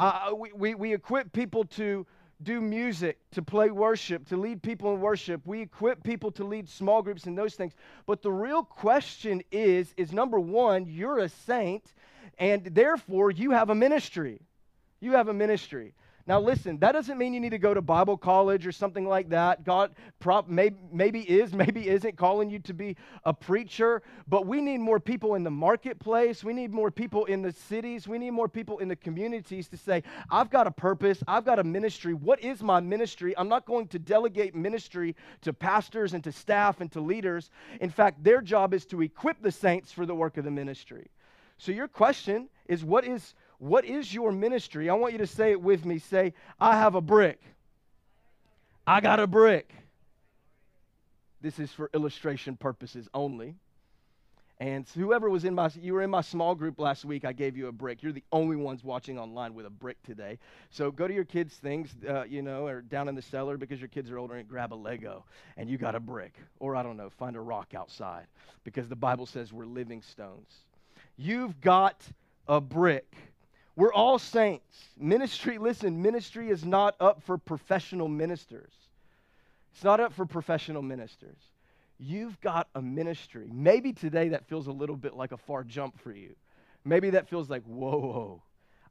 Uh, 0.00 0.30
we, 0.36 0.52
we, 0.52 0.74
we 0.74 0.94
equip 0.94 1.32
people 1.32 1.64
to 1.64 2.06
do 2.42 2.60
music, 2.60 3.18
to 3.32 3.42
play 3.42 3.70
worship, 3.70 4.28
to 4.28 4.36
lead 4.36 4.62
people 4.62 4.94
in 4.94 5.00
worship. 5.00 5.40
We 5.44 5.62
equip 5.62 6.02
people 6.02 6.30
to 6.32 6.44
lead 6.44 6.68
small 6.68 7.02
groups 7.02 7.24
and 7.24 7.36
those 7.36 7.54
things. 7.54 7.74
But 8.06 8.22
the 8.22 8.32
real 8.32 8.62
question 8.62 9.42
is 9.50 9.92
is 9.96 10.12
number 10.12 10.38
1, 10.38 10.86
you're 10.88 11.18
a 11.18 11.28
saint 11.28 11.92
and 12.38 12.64
therefore 12.64 13.30
you 13.30 13.50
have 13.50 13.70
a 13.70 13.74
ministry. 13.74 14.40
You 15.00 15.12
have 15.12 15.28
a 15.28 15.34
ministry. 15.34 15.94
Now, 16.28 16.40
listen, 16.40 16.76
that 16.80 16.92
doesn't 16.92 17.16
mean 17.16 17.32
you 17.32 17.40
need 17.40 17.52
to 17.52 17.58
go 17.58 17.72
to 17.72 17.80
Bible 17.80 18.18
college 18.18 18.66
or 18.66 18.72
something 18.72 19.08
like 19.08 19.30
that. 19.30 19.64
God 19.64 19.92
prop, 20.20 20.46
may, 20.46 20.72
maybe 20.92 21.20
is, 21.20 21.54
maybe 21.54 21.88
isn't 21.88 22.18
calling 22.18 22.50
you 22.50 22.58
to 22.60 22.74
be 22.74 22.98
a 23.24 23.32
preacher, 23.32 24.02
but 24.28 24.46
we 24.46 24.60
need 24.60 24.76
more 24.76 25.00
people 25.00 25.36
in 25.36 25.42
the 25.42 25.50
marketplace. 25.50 26.44
We 26.44 26.52
need 26.52 26.70
more 26.70 26.90
people 26.90 27.24
in 27.24 27.40
the 27.40 27.52
cities. 27.52 28.06
We 28.06 28.18
need 28.18 28.32
more 28.32 28.46
people 28.46 28.76
in 28.80 28.88
the 28.88 28.96
communities 28.96 29.68
to 29.68 29.78
say, 29.78 30.02
I've 30.30 30.50
got 30.50 30.66
a 30.66 30.70
purpose, 30.70 31.24
I've 31.26 31.46
got 31.46 31.60
a 31.60 31.64
ministry. 31.64 32.12
What 32.12 32.44
is 32.44 32.62
my 32.62 32.78
ministry? 32.78 33.34
I'm 33.38 33.48
not 33.48 33.64
going 33.64 33.88
to 33.88 33.98
delegate 33.98 34.54
ministry 34.54 35.16
to 35.40 35.54
pastors 35.54 36.12
and 36.12 36.22
to 36.24 36.30
staff 36.30 36.82
and 36.82 36.92
to 36.92 37.00
leaders. 37.00 37.48
In 37.80 37.88
fact, 37.88 38.22
their 38.22 38.42
job 38.42 38.74
is 38.74 38.84
to 38.86 39.00
equip 39.00 39.40
the 39.40 39.50
saints 39.50 39.92
for 39.92 40.04
the 40.04 40.14
work 40.14 40.36
of 40.36 40.44
the 40.44 40.50
ministry. 40.50 41.08
So, 41.56 41.72
your 41.72 41.88
question 41.88 42.50
is 42.68 42.84
what 42.84 43.06
is 43.06 43.34
what 43.58 43.84
is 43.84 44.12
your 44.12 44.32
ministry? 44.32 44.88
I 44.88 44.94
want 44.94 45.12
you 45.12 45.18
to 45.18 45.26
say 45.26 45.50
it 45.50 45.60
with 45.60 45.84
me. 45.84 45.98
Say, 45.98 46.34
I 46.60 46.76
have 46.76 46.94
a 46.94 47.00
brick. 47.00 47.40
I 48.86 49.00
got 49.00 49.20
a 49.20 49.26
brick. 49.26 49.70
This 51.40 51.58
is 51.58 51.70
for 51.72 51.90
illustration 51.92 52.56
purposes 52.56 53.08
only. 53.14 53.54
And 54.60 54.88
whoever 54.88 55.30
was 55.30 55.44
in 55.44 55.54
my, 55.54 55.70
you 55.80 55.94
were 55.94 56.02
in 56.02 56.10
my 56.10 56.20
small 56.20 56.56
group 56.56 56.80
last 56.80 57.04
week, 57.04 57.24
I 57.24 57.32
gave 57.32 57.56
you 57.56 57.68
a 57.68 57.72
brick. 57.72 58.02
You're 58.02 58.12
the 58.12 58.24
only 58.32 58.56
ones 58.56 58.82
watching 58.82 59.16
online 59.16 59.54
with 59.54 59.66
a 59.66 59.70
brick 59.70 60.02
today. 60.02 60.38
So 60.70 60.90
go 60.90 61.06
to 61.06 61.14
your 61.14 61.24
kids' 61.24 61.54
things, 61.54 61.94
uh, 62.08 62.24
you 62.24 62.42
know, 62.42 62.66
or 62.66 62.80
down 62.80 63.08
in 63.08 63.14
the 63.14 63.22
cellar 63.22 63.56
because 63.56 63.78
your 63.78 63.88
kids 63.88 64.10
are 64.10 64.18
older 64.18 64.34
and 64.34 64.48
grab 64.48 64.72
a 64.72 64.74
Lego 64.74 65.24
and 65.56 65.70
you 65.70 65.78
got 65.78 65.94
a 65.94 66.00
brick. 66.00 66.34
Or 66.58 66.74
I 66.74 66.82
don't 66.82 66.96
know, 66.96 67.08
find 67.08 67.36
a 67.36 67.40
rock 67.40 67.74
outside 67.76 68.26
because 68.64 68.88
the 68.88 68.96
Bible 68.96 69.26
says 69.26 69.52
we're 69.52 69.64
living 69.64 70.02
stones. 70.02 70.52
You've 71.16 71.60
got 71.60 72.02
a 72.48 72.60
brick. 72.60 73.14
We're 73.78 73.92
all 73.92 74.18
saints. 74.18 74.88
Ministry, 74.98 75.56
listen, 75.56 76.02
ministry 76.02 76.50
is 76.50 76.64
not 76.64 76.96
up 76.98 77.22
for 77.22 77.38
professional 77.38 78.08
ministers. 78.08 78.72
It's 79.72 79.84
not 79.84 80.00
up 80.00 80.12
for 80.12 80.26
professional 80.26 80.82
ministers. 80.82 81.38
You've 81.96 82.40
got 82.40 82.66
a 82.74 82.82
ministry. 82.82 83.48
Maybe 83.52 83.92
today 83.92 84.30
that 84.30 84.48
feels 84.48 84.66
a 84.66 84.72
little 84.72 84.96
bit 84.96 85.14
like 85.14 85.30
a 85.30 85.36
far 85.36 85.62
jump 85.62 85.96
for 86.00 86.10
you. 86.10 86.34
Maybe 86.84 87.10
that 87.10 87.28
feels 87.28 87.48
like, 87.48 87.62
whoa, 87.66 88.00
whoa. 88.00 88.42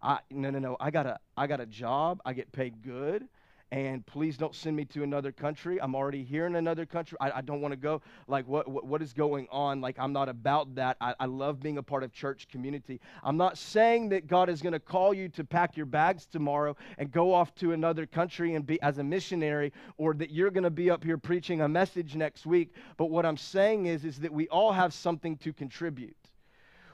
I, 0.02 0.20
no, 0.32 0.52
no, 0.52 0.60
no. 0.60 0.78
I 0.80 0.90
got, 0.90 1.06
a, 1.06 1.20
I 1.36 1.48
got 1.48 1.60
a 1.60 1.66
job. 1.66 2.22
I 2.24 2.32
get 2.32 2.54
paid 2.54 2.82
good. 2.82 3.28
And 3.72 4.06
please 4.06 4.38
don't 4.38 4.56
send 4.56 4.76
me 4.76 4.86
to 4.86 5.04
another 5.04 5.32
country. 5.32 5.82
I'm 5.82 5.94
already 5.94 6.24
here 6.24 6.46
in 6.46 6.56
another 6.56 6.86
country. 6.86 7.18
I, 7.20 7.32
I 7.32 7.42
don't 7.42 7.60
want 7.60 7.74
to 7.74 7.78
go. 7.78 8.02
Like, 8.28 8.48
what, 8.48 8.68
what, 8.68 8.86
what 8.86 9.02
is 9.02 9.12
going 9.12 9.48
on? 9.52 9.82
Like, 9.82 9.98
I'm 10.00 10.14
not 10.14 10.30
about 10.30 10.76
that. 10.76 10.96
I, 11.02 11.14
I 11.20 11.26
love 11.26 11.60
being 11.60 11.78
a 11.78 11.84
part 11.84 12.04
of 12.04 12.14
church 12.14 12.48
community. 12.48 13.02
I'm 13.24 13.36
not 13.36 13.58
saying 13.58 14.10
that 14.10 14.28
God 14.28 14.50
is 14.50 14.62
going 14.62 14.74
to 14.74 14.80
call 14.80 15.14
you 15.14 15.28
to 15.30 15.44
pack 15.44 15.76
your 15.76 15.86
bags 15.86 16.26
tomorrow 16.26 16.78
and 16.98 17.12
go 17.12 17.34
off 17.34 17.54
to 17.56 17.74
another 17.74 18.06
country 18.06 18.56
and 18.56 18.66
be 18.66 18.82
as 18.82 19.00
a 19.00 19.04
missionary 19.04 19.74
or 19.98 20.14
that 20.14 20.32
you're 20.32 20.52
going 20.52 20.64
to 20.64 20.70
be 20.70 20.90
up 20.90 21.04
here 21.04 21.18
preaching 21.18 21.62
a 21.62 21.68
message 21.68 22.16
next 22.16 22.46
week. 22.46 22.74
But 22.96 23.10
what 23.10 23.26
I'm 23.26 23.38
saying 23.38 23.88
is, 23.88 24.06
is 24.06 24.20
that 24.20 24.32
we 24.32 24.48
all 24.48 24.72
have 24.72 24.94
something 24.94 25.36
to 25.38 25.52
contribute. 25.52 26.16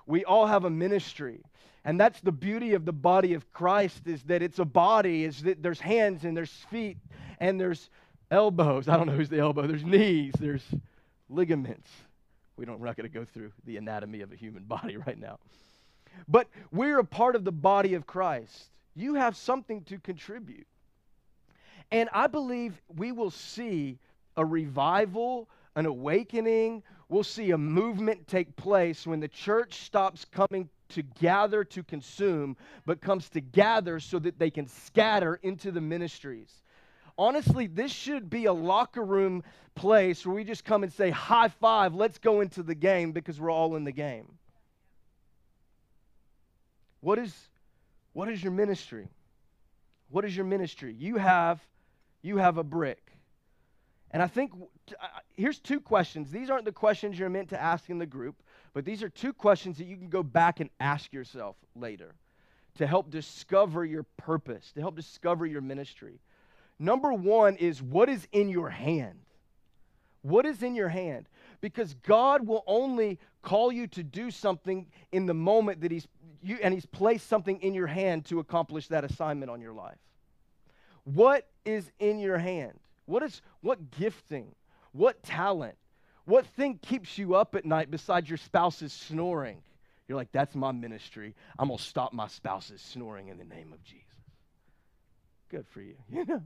We 0.08 0.26
all 0.26 0.48
have 0.48 0.66
a 0.66 0.70
ministry. 0.70 1.44
And 1.86 2.00
that's 2.00 2.22
the 2.22 2.32
beauty 2.32 2.74
of 2.74 2.86
the 2.86 2.94
body 2.94 3.34
of 3.34 3.52
Christ 3.52 4.04
is 4.06 4.24
that 4.24 4.42
it's 4.42 4.60
a 4.60 4.66
body, 4.66 5.26
is 5.26 5.42
that 5.44 5.62
there's 5.62 5.82
hands 5.82 6.24
and 6.24 6.36
there's 6.36 6.52
feet 6.72 6.98
and 7.40 7.60
there's 7.60 7.90
elbows. 8.32 8.88
I 8.88 8.96
don't 8.96 9.08
know 9.08 9.14
who's 9.14 9.30
the 9.30 9.40
elbow. 9.40 9.68
There's 9.68 9.84
knees, 9.84 10.34
there's 10.40 10.64
ligaments. 11.30 11.90
We 12.56 12.66
don't, 12.66 12.80
we're 12.80 12.86
not 12.86 12.96
going 12.96 13.10
to 13.10 13.14
go 13.14 13.26
through 13.26 13.52
the 13.66 13.78
anatomy 13.78 14.22
of 14.22 14.32
a 14.32 14.36
human 14.36 14.64
body 14.68 14.98
right 14.98 15.20
now. 15.20 15.40
But 16.28 16.48
we're 16.72 17.00
a 17.00 17.06
part 17.06 17.36
of 17.36 17.44
the 17.44 17.52
body 17.52 17.96
of 17.96 18.06
Christ. 18.06 18.70
You 18.96 19.16
have 19.16 19.36
something 19.36 19.82
to 19.86 19.98
contribute. 20.00 20.68
And 21.92 22.10
I 22.14 22.28
believe 22.28 22.82
we 22.96 23.12
will 23.12 23.32
see 23.32 24.00
a 24.38 24.46
revival, 24.46 25.50
an 25.76 25.86
awakening. 25.86 26.84
We'll 27.10 27.24
see 27.24 27.52
a 27.52 27.58
movement 27.58 28.28
take 28.28 28.56
place 28.56 29.06
when 29.06 29.20
the 29.20 29.28
church 29.28 29.82
stops 29.82 30.26
coming 30.26 30.70
to 30.94 31.02
gather 31.02 31.64
to 31.64 31.84
consume, 31.84 32.58
but 32.86 33.02
comes 33.02 33.30
to 33.30 33.42
gather 33.42 34.00
so 34.00 34.20
that 34.20 34.40
they 34.40 34.50
can 34.50 34.68
scatter 34.68 35.40
into 35.44 35.72
the 35.72 35.82
ministries. 35.82 36.52
Honestly, 37.18 37.68
this 37.68 37.92
should 37.92 38.30
be 38.30 38.46
a 38.46 38.54
locker 38.54 39.04
room 39.04 39.44
place 39.76 40.26
where 40.26 40.36
we 40.36 40.44
just 40.44 40.66
come 40.66 40.84
and 40.84 40.92
say, 40.92 41.10
high 41.10 41.48
five, 41.48 41.94
let's 41.94 42.18
go 42.18 42.42
into 42.42 42.64
the 42.64 42.76
game 42.76 43.12
because 43.12 43.40
we're 43.40 43.52
all 43.52 43.76
in 43.76 43.84
the 43.84 43.92
game. 43.92 44.28
What 47.02 47.20
is, 47.20 47.36
what 48.14 48.30
is 48.30 48.42
your 48.42 48.52
ministry? 48.52 49.10
What 50.10 50.26
is 50.26 50.36
your 50.36 50.46
ministry? 50.46 50.96
You 50.98 51.18
have, 51.18 51.60
you 52.22 52.38
have 52.38 52.58
a 52.58 52.64
brick. 52.64 53.00
And 54.12 54.22
I 54.22 54.28
think 54.28 54.52
uh, 54.92 55.08
here's 55.36 55.60
two 55.60 55.80
questions. 55.80 56.30
These 56.30 56.52
aren't 56.52 56.66
the 56.66 56.72
questions 56.72 57.18
you're 57.18 57.30
meant 57.30 57.50
to 57.50 57.62
ask 57.62 57.90
in 57.90 57.98
the 57.98 58.06
group. 58.06 58.43
But 58.74 58.86
these 58.86 59.04
are 59.04 59.10
two 59.10 59.34
questions 59.34 59.78
that 59.78 59.86
you 59.86 59.98
can 59.98 60.10
go 60.10 60.24
back 60.24 60.60
and 60.60 60.70
ask 60.80 61.14
yourself 61.14 61.56
later 61.76 62.16
to 62.76 62.88
help 62.88 63.12
discover 63.12 63.86
your 63.86 64.04
purpose, 64.18 64.72
to 64.74 64.82
help 64.82 64.96
discover 64.96 65.46
your 65.46 65.62
ministry. 65.62 66.20
Number 66.80 67.14
one 67.14 67.56
is 67.58 67.82
what 67.82 68.10
is 68.10 68.28
in 68.32 68.50
your 68.50 68.70
hand? 68.70 69.20
What 70.24 70.46
is 70.46 70.64
in 70.64 70.74
your 70.74 70.90
hand? 70.90 71.28
Because 71.62 71.94
God 71.94 72.48
will 72.48 72.64
only 72.66 73.20
call 73.42 73.72
you 73.72 73.88
to 73.88 74.04
do 74.04 74.32
something 74.32 74.88
in 75.12 75.26
the 75.28 75.34
moment 75.34 75.82
that 75.82 75.92
He's 75.92 76.08
you 76.42 76.58
and 76.64 76.74
He's 76.74 76.86
placed 76.86 77.28
something 77.28 77.62
in 77.62 77.74
your 77.74 77.88
hand 77.88 78.26
to 78.26 78.40
accomplish 78.40 78.88
that 78.88 79.04
assignment 79.04 79.52
on 79.52 79.62
your 79.62 79.74
life. 79.74 79.98
What 81.04 81.48
is 81.66 81.92
in 82.00 82.20
your 82.20 82.38
hand? 82.38 82.80
What 83.06 83.22
is 83.22 83.42
what 83.62 83.92
gifting? 83.92 84.56
What 84.94 85.22
talent? 85.24 85.76
What 86.26 86.46
thing 86.46 86.80
keeps 86.82 87.18
you 87.18 87.36
up 87.36 87.56
at 87.56 87.66
night 87.66 87.92
besides 87.92 88.30
your 88.30 88.38
spouse's 88.38 88.94
snoring? 88.94 89.62
You're 90.08 90.18
like, 90.18 90.32
that's 90.32 90.56
my 90.56 90.72
ministry. 90.72 91.36
I'm 91.58 91.68
going 91.68 91.78
to 91.78 91.84
stop 91.84 92.14
my 92.14 92.28
spouse's 92.28 92.82
snoring 92.82 93.30
in 93.30 93.38
the 93.38 93.46
name 93.46 93.74
of 93.74 93.84
Jesus. 93.84 94.06
Good 95.50 95.66
for 95.68 95.82
you, 95.82 95.96
you 96.10 96.26
know. 96.26 96.42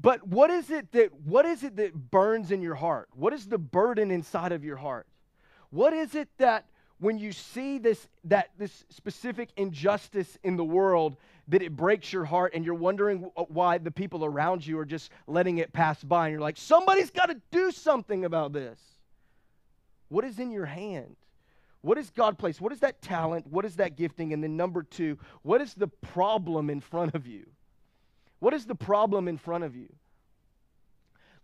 But 0.00 0.26
what 0.26 0.50
is 0.50 0.70
it 0.70 0.92
that 0.92 1.14
what 1.24 1.46
is 1.46 1.62
it 1.62 1.76
that 1.76 1.94
burns 1.94 2.50
in 2.50 2.60
your 2.60 2.74
heart? 2.74 3.08
What 3.14 3.32
is 3.32 3.46
the 3.46 3.58
burden 3.58 4.10
inside 4.10 4.52
of 4.52 4.64
your 4.64 4.76
heart? 4.76 5.06
What 5.70 5.92
is 5.92 6.14
it 6.14 6.28
that 6.38 6.66
when 6.98 7.18
you 7.18 7.32
see 7.32 7.78
this 7.78 8.06
that 8.24 8.50
this 8.58 8.84
specific 8.88 9.50
injustice 9.56 10.38
in 10.42 10.56
the 10.56 10.64
world 10.64 11.16
that 11.48 11.62
it 11.62 11.76
breaks 11.76 12.12
your 12.12 12.24
heart 12.24 12.52
and 12.54 12.64
you're 12.64 12.74
wondering 12.74 13.30
uh, 13.36 13.42
why 13.44 13.78
the 13.78 13.90
people 13.90 14.24
around 14.24 14.66
you 14.66 14.78
are 14.78 14.84
just 14.84 15.10
letting 15.26 15.58
it 15.58 15.72
pass 15.72 16.02
by 16.02 16.26
and 16.26 16.32
you're 16.32 16.40
like 16.40 16.56
somebody's 16.56 17.10
got 17.10 17.26
to 17.26 17.40
do 17.50 17.70
something 17.70 18.24
about 18.24 18.52
this. 18.52 18.78
What 20.08 20.24
is 20.24 20.38
in 20.38 20.50
your 20.50 20.66
hand? 20.66 21.16
What 21.82 21.98
is 21.98 22.10
god 22.10 22.38
placed? 22.38 22.60
What 22.60 22.72
is 22.72 22.80
that 22.80 23.02
talent? 23.02 23.46
What 23.46 23.64
is 23.64 23.76
that 23.76 23.96
gifting? 23.96 24.32
And 24.32 24.42
then 24.42 24.56
number 24.56 24.82
two 24.82 25.18
what 25.42 25.60
is 25.60 25.74
the 25.74 25.88
problem 25.88 26.70
in 26.70 26.80
front 26.80 27.14
of 27.14 27.26
you? 27.26 27.46
What 28.38 28.54
is 28.54 28.66
the 28.66 28.74
problem 28.74 29.28
in 29.28 29.36
front 29.36 29.64
of 29.64 29.74
you 29.74 29.88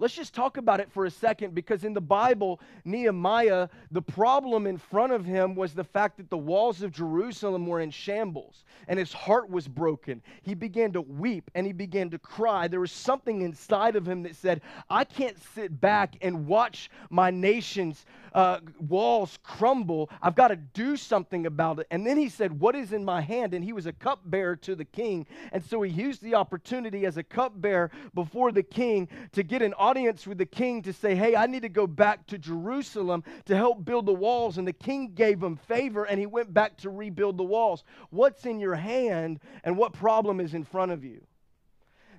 Let's 0.01 0.15
just 0.15 0.35
talk 0.35 0.57
about 0.57 0.81
it 0.81 0.91
for 0.91 1.05
a 1.05 1.11
second 1.11 1.55
because 1.55 1.85
in 1.85 1.93
the 1.93 2.01
Bible, 2.01 2.59
Nehemiah, 2.87 3.69
the 3.91 4.01
problem 4.01 4.67
in 4.67 4.79
front 4.79 5.13
of 5.13 5.27
him 5.27 5.55
was 5.55 5.75
the 5.75 5.85
fact 5.85 6.17
that 6.17 6.31
the 6.31 6.39
walls 6.39 6.81
of 6.81 6.91
Jerusalem 6.91 7.67
were 7.67 7.81
in 7.81 7.91
shambles 7.91 8.65
and 8.89 8.99
his 8.99 9.13
heart 9.13 9.51
was 9.51 9.69
broken. 9.69 10.23
He 10.41 10.55
began 10.55 10.91
to 10.95 11.03
weep 11.03 11.51
and 11.55 11.67
he 11.67 11.75
began 11.75 12.09
to 12.11 12.19
cry. 12.19 12.67
There 12.67 12.81
was 12.81 12.93
something 12.93 13.43
inside 13.43 13.95
of 13.95 14.09
him 14.09 14.23
that 14.23 14.37
said, 14.37 14.63
I 14.89 15.05
can't 15.05 15.37
sit 15.55 15.83
back 15.83 16.17
and 16.23 16.47
watch 16.47 16.91
my 17.11 17.31
nation's 17.31 18.07
uh, 18.33 18.61
walls 18.79 19.39
crumble. 19.43 20.09
I've 20.23 20.35
got 20.35 20.49
to 20.49 20.57
do 20.57 20.97
something 20.97 21.47
about 21.47 21.81
it. 21.81 21.87
And 21.91 22.07
then 22.07 22.17
he 22.17 22.29
said, 22.29 22.59
What 22.59 22.75
is 22.75 22.93
in 22.93 23.05
my 23.05 23.21
hand? 23.21 23.55
And 23.55 23.65
he 23.65 23.73
was 23.73 23.87
a 23.87 23.93
cupbearer 23.93 24.57
to 24.57 24.75
the 24.75 24.85
king. 24.85 25.27
And 25.53 25.65
so 25.65 25.83
he 25.83 25.91
used 25.91 26.23
the 26.23 26.35
opportunity 26.35 27.07
as 27.07 27.17
a 27.17 27.23
cupbearer 27.23 27.91
before 28.15 28.53
the 28.53 28.63
king 28.63 29.09
to 29.33 29.43
get 29.43 29.63
an 29.63 29.75
audience 29.91 30.25
with 30.25 30.39
the 30.39 30.47
king 30.47 30.83
to 30.83 30.93
say, 30.93 31.17
Hey, 31.17 31.35
I 31.35 31.47
need 31.47 31.63
to 31.63 31.69
go 31.69 31.87
back 31.87 32.27
to 32.29 32.39
Jerusalem 32.39 33.25
to 33.47 33.57
help 33.57 33.85
build 33.85 34.07
the 34.07 34.15
walls. 34.15 34.57
And 34.57 34.67
the 34.67 34.73
king 34.73 35.13
gave 35.15 35.43
him 35.43 35.57
favor 35.57 36.05
and 36.05 36.21
he 36.21 36.27
went 36.27 36.55
back 36.55 36.77
to 36.79 36.91
rebuild 36.91 37.37
the 37.37 37.45
walls. 37.45 37.83
What's 38.11 38.47
in 38.47 38.61
your 38.61 38.77
hand 38.77 39.41
and 39.65 39.77
what 39.77 39.93
problem 39.93 40.39
is 40.39 40.55
in 40.55 40.65
front 40.65 40.93
of 40.93 41.05
you? 41.05 41.23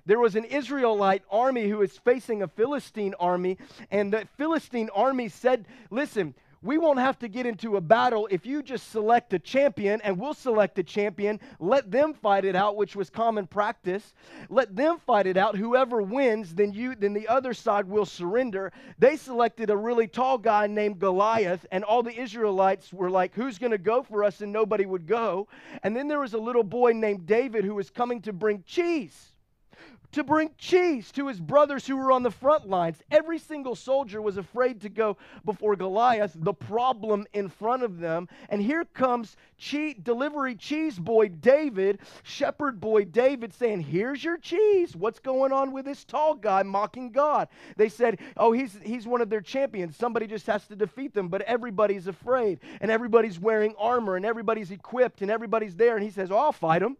there 0.04 0.18
was 0.18 0.34
an 0.34 0.44
Israelite 0.44 1.22
army 1.30 1.68
who 1.68 1.78
was 1.78 1.96
facing 1.98 2.42
a 2.42 2.48
Philistine 2.48 3.14
army, 3.20 3.56
and 3.88 4.12
the 4.12 4.26
Philistine 4.36 4.90
army 4.92 5.28
said, 5.28 5.64
Listen, 5.90 6.34
we 6.62 6.78
won't 6.78 7.00
have 7.00 7.18
to 7.18 7.28
get 7.28 7.44
into 7.44 7.76
a 7.76 7.80
battle 7.80 8.28
if 8.30 8.46
you 8.46 8.62
just 8.62 8.90
select 8.90 9.32
a 9.32 9.38
champion, 9.38 10.00
and 10.02 10.18
we'll 10.18 10.34
select 10.34 10.78
a 10.78 10.82
champion. 10.82 11.40
Let 11.58 11.90
them 11.90 12.14
fight 12.14 12.44
it 12.44 12.54
out, 12.54 12.76
which 12.76 12.94
was 12.94 13.10
common 13.10 13.46
practice. 13.46 14.14
Let 14.48 14.76
them 14.76 14.98
fight 14.98 15.26
it 15.26 15.36
out. 15.36 15.56
Whoever 15.56 16.02
wins, 16.02 16.54
then 16.54 16.72
you, 16.72 16.94
then 16.94 17.14
the 17.14 17.26
other 17.28 17.52
side 17.52 17.86
will 17.86 18.06
surrender. 18.06 18.72
They 18.98 19.16
selected 19.16 19.70
a 19.70 19.76
really 19.76 20.06
tall 20.06 20.38
guy 20.38 20.68
named 20.68 21.00
Goliath, 21.00 21.66
and 21.72 21.82
all 21.82 22.02
the 22.02 22.18
Israelites 22.18 22.92
were 22.92 23.10
like, 23.10 23.34
"Who's 23.34 23.58
going 23.58 23.72
to 23.72 23.78
go 23.78 24.02
for 24.02 24.22
us?" 24.22 24.40
And 24.40 24.52
nobody 24.52 24.86
would 24.86 25.06
go. 25.06 25.48
And 25.82 25.96
then 25.96 26.06
there 26.06 26.20
was 26.20 26.34
a 26.34 26.38
little 26.38 26.64
boy 26.64 26.92
named 26.92 27.26
David 27.26 27.64
who 27.64 27.74
was 27.74 27.90
coming 27.90 28.22
to 28.22 28.32
bring 28.32 28.62
cheese 28.66 29.31
to 30.12 30.22
bring 30.22 30.50
cheese 30.58 31.10
to 31.12 31.26
his 31.26 31.40
brothers 31.40 31.86
who 31.86 31.96
were 31.96 32.12
on 32.12 32.22
the 32.22 32.30
front 32.30 32.68
lines. 32.68 33.02
Every 33.10 33.38
single 33.38 33.74
soldier 33.74 34.20
was 34.20 34.36
afraid 34.36 34.80
to 34.82 34.88
go 34.88 35.16
before 35.44 35.74
Goliath, 35.76 36.32
the 36.34 36.52
problem 36.52 37.26
in 37.32 37.48
front 37.48 37.82
of 37.82 37.98
them. 37.98 38.28
And 38.48 38.62
here 38.62 38.84
comes 38.84 39.36
cheese, 39.58 39.96
delivery 40.02 40.54
cheese 40.54 40.98
boy 40.98 41.28
David, 41.28 42.00
shepherd 42.22 42.80
boy 42.80 43.04
David, 43.04 43.54
saying, 43.54 43.80
Here's 43.80 44.22
your 44.22 44.36
cheese. 44.38 44.94
What's 44.94 45.18
going 45.18 45.52
on 45.52 45.72
with 45.72 45.84
this 45.84 46.04
tall 46.04 46.34
guy 46.34 46.62
mocking 46.62 47.10
God? 47.10 47.48
They 47.76 47.88
said, 47.88 48.20
Oh, 48.36 48.52
he's, 48.52 48.78
he's 48.82 49.06
one 49.06 49.20
of 49.20 49.30
their 49.30 49.40
champions. 49.40 49.96
Somebody 49.96 50.26
just 50.26 50.46
has 50.46 50.66
to 50.66 50.76
defeat 50.76 51.14
them. 51.14 51.28
But 51.28 51.42
everybody's 51.42 52.06
afraid, 52.06 52.60
and 52.80 52.90
everybody's 52.90 53.38
wearing 53.38 53.74
armor, 53.78 54.16
and 54.16 54.26
everybody's 54.26 54.70
equipped, 54.70 55.22
and 55.22 55.30
everybody's 55.30 55.76
there. 55.76 55.96
And 55.96 56.04
he 56.04 56.10
says, 56.10 56.30
Oh, 56.30 56.36
I'll 56.36 56.52
fight 56.52 56.82
him. 56.82 56.96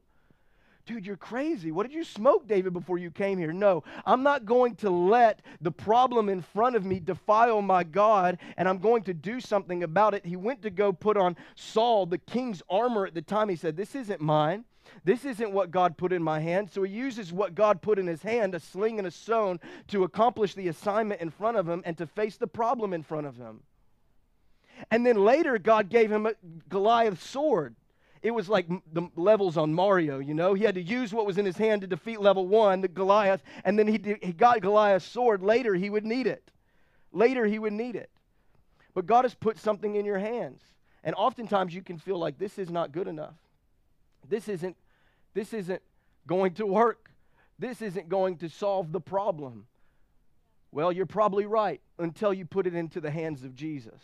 Dude, 0.85 1.07
you're 1.07 1.17
crazy. 1.17 1.71
What 1.71 1.87
did 1.87 1.95
you 1.95 2.03
smoke, 2.03 2.49
David, 2.49 2.73
before 2.73 2.99
you 2.99 3.11
came 3.11 3.39
here? 3.39 3.53
No, 3.53 3.85
I'm 4.05 4.25
not 4.25 4.45
going 4.45 4.75
to 4.77 4.91
let 4.91 5.41
the 5.61 5.71
problem 5.71 6.29
in 6.29 6.43
front 6.43 6.75
of 6.75 6.85
me 6.85 6.99
defile 6.99 7.62
my 7.62 7.85
God, 7.85 8.39
and 8.57 8.69
I'm 8.69 8.79
going 8.79 9.05
to 9.05 9.15
do 9.15 9.41
something 9.41 9.85
about 9.85 10.15
it. 10.15 10.27
He 10.27 10.35
went 10.35 10.62
to 10.62 10.71
go 10.71 10.93
put 10.93 11.17
on 11.17 11.37
Saul, 11.55 12.07
the 12.07 12.19
king's 12.19 12.62
armor 12.69 13.07
at 13.07 13.15
the 13.15 13.23
time. 13.23 13.49
He 13.49 13.57
said, 13.57 13.77
This 13.77 13.95
isn't 13.95 14.21
mine. 14.21 14.65
This 15.05 15.25
isn't 15.25 15.53
what 15.53 15.71
God 15.71 15.97
put 15.97 16.12
in 16.12 16.23
my 16.23 16.41
hand. 16.41 16.71
So 16.71 16.83
he 16.83 16.93
uses 16.93 17.33
what 17.33 17.55
God 17.55 17.81
put 17.81 17.99
in 18.01 18.07
his 18.09 18.23
hand, 18.23 18.55
a 18.55 18.61
sling 18.61 18.99
and 18.99 19.07
a 19.07 19.12
stone, 19.12 19.61
to 19.89 20.03
accomplish 20.03 20.55
the 20.55 20.69
assignment 20.69 21.21
in 21.21 21.31
front 21.31 21.57
of 21.57 21.69
him 21.69 21.83
and 21.85 21.97
to 21.99 22.07
face 22.07 22.37
the 22.37 22.49
problem 22.49 22.93
in 22.93 23.05
front 23.05 23.27
of 23.29 23.37
him. 23.37 23.62
And 24.91 25.07
then 25.07 25.25
later, 25.25 25.59
God 25.59 25.89
gave 25.89 26.11
him 26.11 26.27
a 26.27 26.35
Goliath's 26.69 27.25
sword 27.25 27.77
it 28.23 28.31
was 28.31 28.49
like 28.49 28.67
the 28.93 29.09
levels 29.17 29.57
on 29.57 29.75
Mario, 29.75 30.19
you 30.21 30.33
know. 30.33 30.55
He 30.55 30.64
had 30.64 30.76
to 30.76 30.83
use 30.83 31.12
what 31.12 31.26
was 31.26 31.38
in 31.38 31.45
his 31.45 31.57
hand 31.57 31.81
to 31.81 31.88
defeat 31.88 32.21
level 32.21 32.47
one, 32.47 32.81
the 32.81 32.88
Goliath, 32.88 33.43
and 33.64 33.79
then 33.79 33.88
he, 33.88 33.99
did, 33.99 34.23
he 34.23 34.33
got 34.33 34.61
Goliath's 34.61 35.07
sword. 35.07 35.43
Later, 35.43 35.75
he 35.75 35.91
would 35.91 36.05
need 36.05 36.26
it. 36.26 36.50
Later, 37.12 37.45
he 37.45 37.59
would 37.59 37.73
need 37.73 37.97
it. 37.97 38.11
But 38.95 39.07
God 39.07 39.25
has 39.25 39.35
put 39.35 39.59
something 39.59 39.97
in 39.97 40.05
your 40.05 40.19
hands. 40.19 40.61
And 41.02 41.17
oftentimes 41.17 41.75
you 41.75 41.83
can 41.83 41.99
feel 41.99 42.19
like 42.19 42.38
this 42.38 42.59
is 42.59 42.71
not 42.71 42.93
good 42.93 43.09
enough. 43.09 43.35
This 44.29 44.49
isn't, 44.49 44.76
this 45.35 45.52
isn't 45.52 45.83
going 46.26 46.55
to 46.55 46.67
work. 46.67 47.11
this 47.59 47.83
isn't 47.83 48.09
going 48.09 48.37
to 48.38 48.49
solve 48.49 48.93
the 48.93 49.00
problem. 49.00 49.67
Well, 50.73 50.91
you're 50.91 51.07
probably 51.07 51.47
right 51.47 51.81
until 51.99 52.33
you 52.33 52.45
put 52.45 52.67
it 52.67 52.75
into 52.75 53.00
the 53.00 53.11
hands 53.11 53.45
of 53.45 53.55
Jesus. 53.55 54.00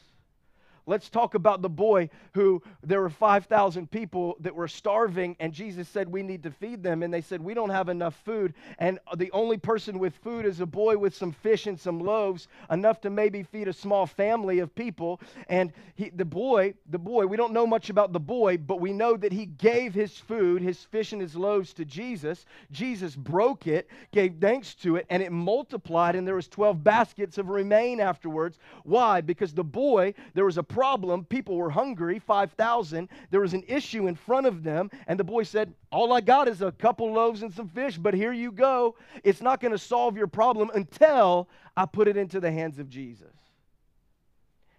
Let's 0.89 1.11
talk 1.11 1.35
about 1.35 1.61
the 1.61 1.69
boy 1.69 2.09
who 2.33 2.63
there 2.83 3.03
were 3.03 3.11
5,000 3.11 3.91
people 3.91 4.39
that 4.41 4.55
were 4.55 4.69
starving, 4.69 5.37
and 5.39 5.53
Jesus 5.53 5.87
said, 5.87 6.09
We 6.09 6.23
need 6.23 6.43
to 6.45 6.51
feed 6.51 6.83
them. 6.83 7.03
And 7.03 7.13
they 7.13 7.21
said, 7.21 7.43
We 7.43 7.53
don't 7.53 7.69
have 7.69 7.91
enough 7.91 8.19
food. 8.25 8.55
And 8.79 8.99
the 9.15 9.31
only 9.33 9.59
person 9.59 9.99
with 9.99 10.17
food 10.17 10.47
is 10.47 10.61
a 10.61 10.67
boy 10.67 10.97
with 10.97 11.15
some 11.15 11.31
fish 11.31 11.67
and 11.67 11.79
some 11.79 12.01
loaves, 12.01 12.49
enough 12.71 13.03
to 13.03 13.11
maybe 13.11 13.43
feed 13.43 13.69
a 13.69 13.73
small 13.75 14.07
family 14.07 14.61
of 14.61 14.75
people. 14.75 15.21
And 15.51 15.75
he, 15.95 16.09
the 16.09 16.25
boy, 16.25 16.73
the 16.89 16.99
boy, 16.99 17.27
we 17.27 17.37
don't 17.37 17.53
know 17.53 17.67
much 17.67 17.91
about 17.91 18.15
the 18.15 18.21
boy, 18.21 18.57
but 18.57 18.81
we 18.81 18.95
know 18.95 19.15
that 19.19 19.33
he 19.33 19.45
gave 19.45 19.93
his 19.93 20.17
food, 20.17 20.63
his 20.63 20.85
fish 20.85 21.13
and 21.13 21.21
his 21.21 21.37
loaves 21.37 21.75
to 21.75 21.85
Jesus. 21.85 22.47
Jesus 22.73 23.15
broke 23.15 23.67
it, 23.67 23.91
gave 24.11 24.37
thanks 24.41 24.75
to 24.77 24.97
it, 24.97 25.05
and 25.11 25.23
it 25.23 25.33
multiplied, 25.33 26.17
and 26.17 26.27
there 26.27 26.35
was 26.35 26.49
12 26.49 26.83
baskets 26.83 27.37
of 27.37 27.51
remain 27.51 28.01
afterwards. 28.01 28.59
Why? 28.85 29.21
Because 29.21 29.53
the 29.53 29.65
boy, 29.65 30.15
there 30.33 30.47
was 30.47 30.57
a 30.57 30.63
problem. 30.79 31.25
People 31.25 31.57
were 31.57 31.71
hungry, 31.71 32.21
5,000. 32.21 33.09
There 33.33 33.41
was 33.41 33.53
an 33.53 33.65
issue 33.67 34.07
in 34.07 34.15
front 34.15 34.47
of 34.47 34.63
them. 34.63 34.93
And 35.09 35.19
the 35.19 35.25
boy 35.25 35.43
said, 35.43 35.75
All 35.91 36.13
I 36.13 36.21
got 36.21 36.47
is 36.47 36.63
a 36.63 36.71
couple 36.71 37.13
loaves 37.13 37.43
and 37.43 37.53
some 37.53 37.69
fish, 37.69 37.99
but 37.99 38.15
here 38.15 38.33
you 38.33 38.53
go. 38.53 38.95
It's 39.25 39.41
not 39.43 39.59
going 39.59 39.73
to 39.73 39.79
solve 39.79 40.17
your 40.17 40.29
problem 40.29 40.71
until 40.73 41.49
I 41.77 41.85
put 41.85 42.07
it 42.07 42.17
into 42.17 42.39
the 42.39 42.53
hands 42.53 42.79
of 42.79 42.89
Jesus. 42.89 43.35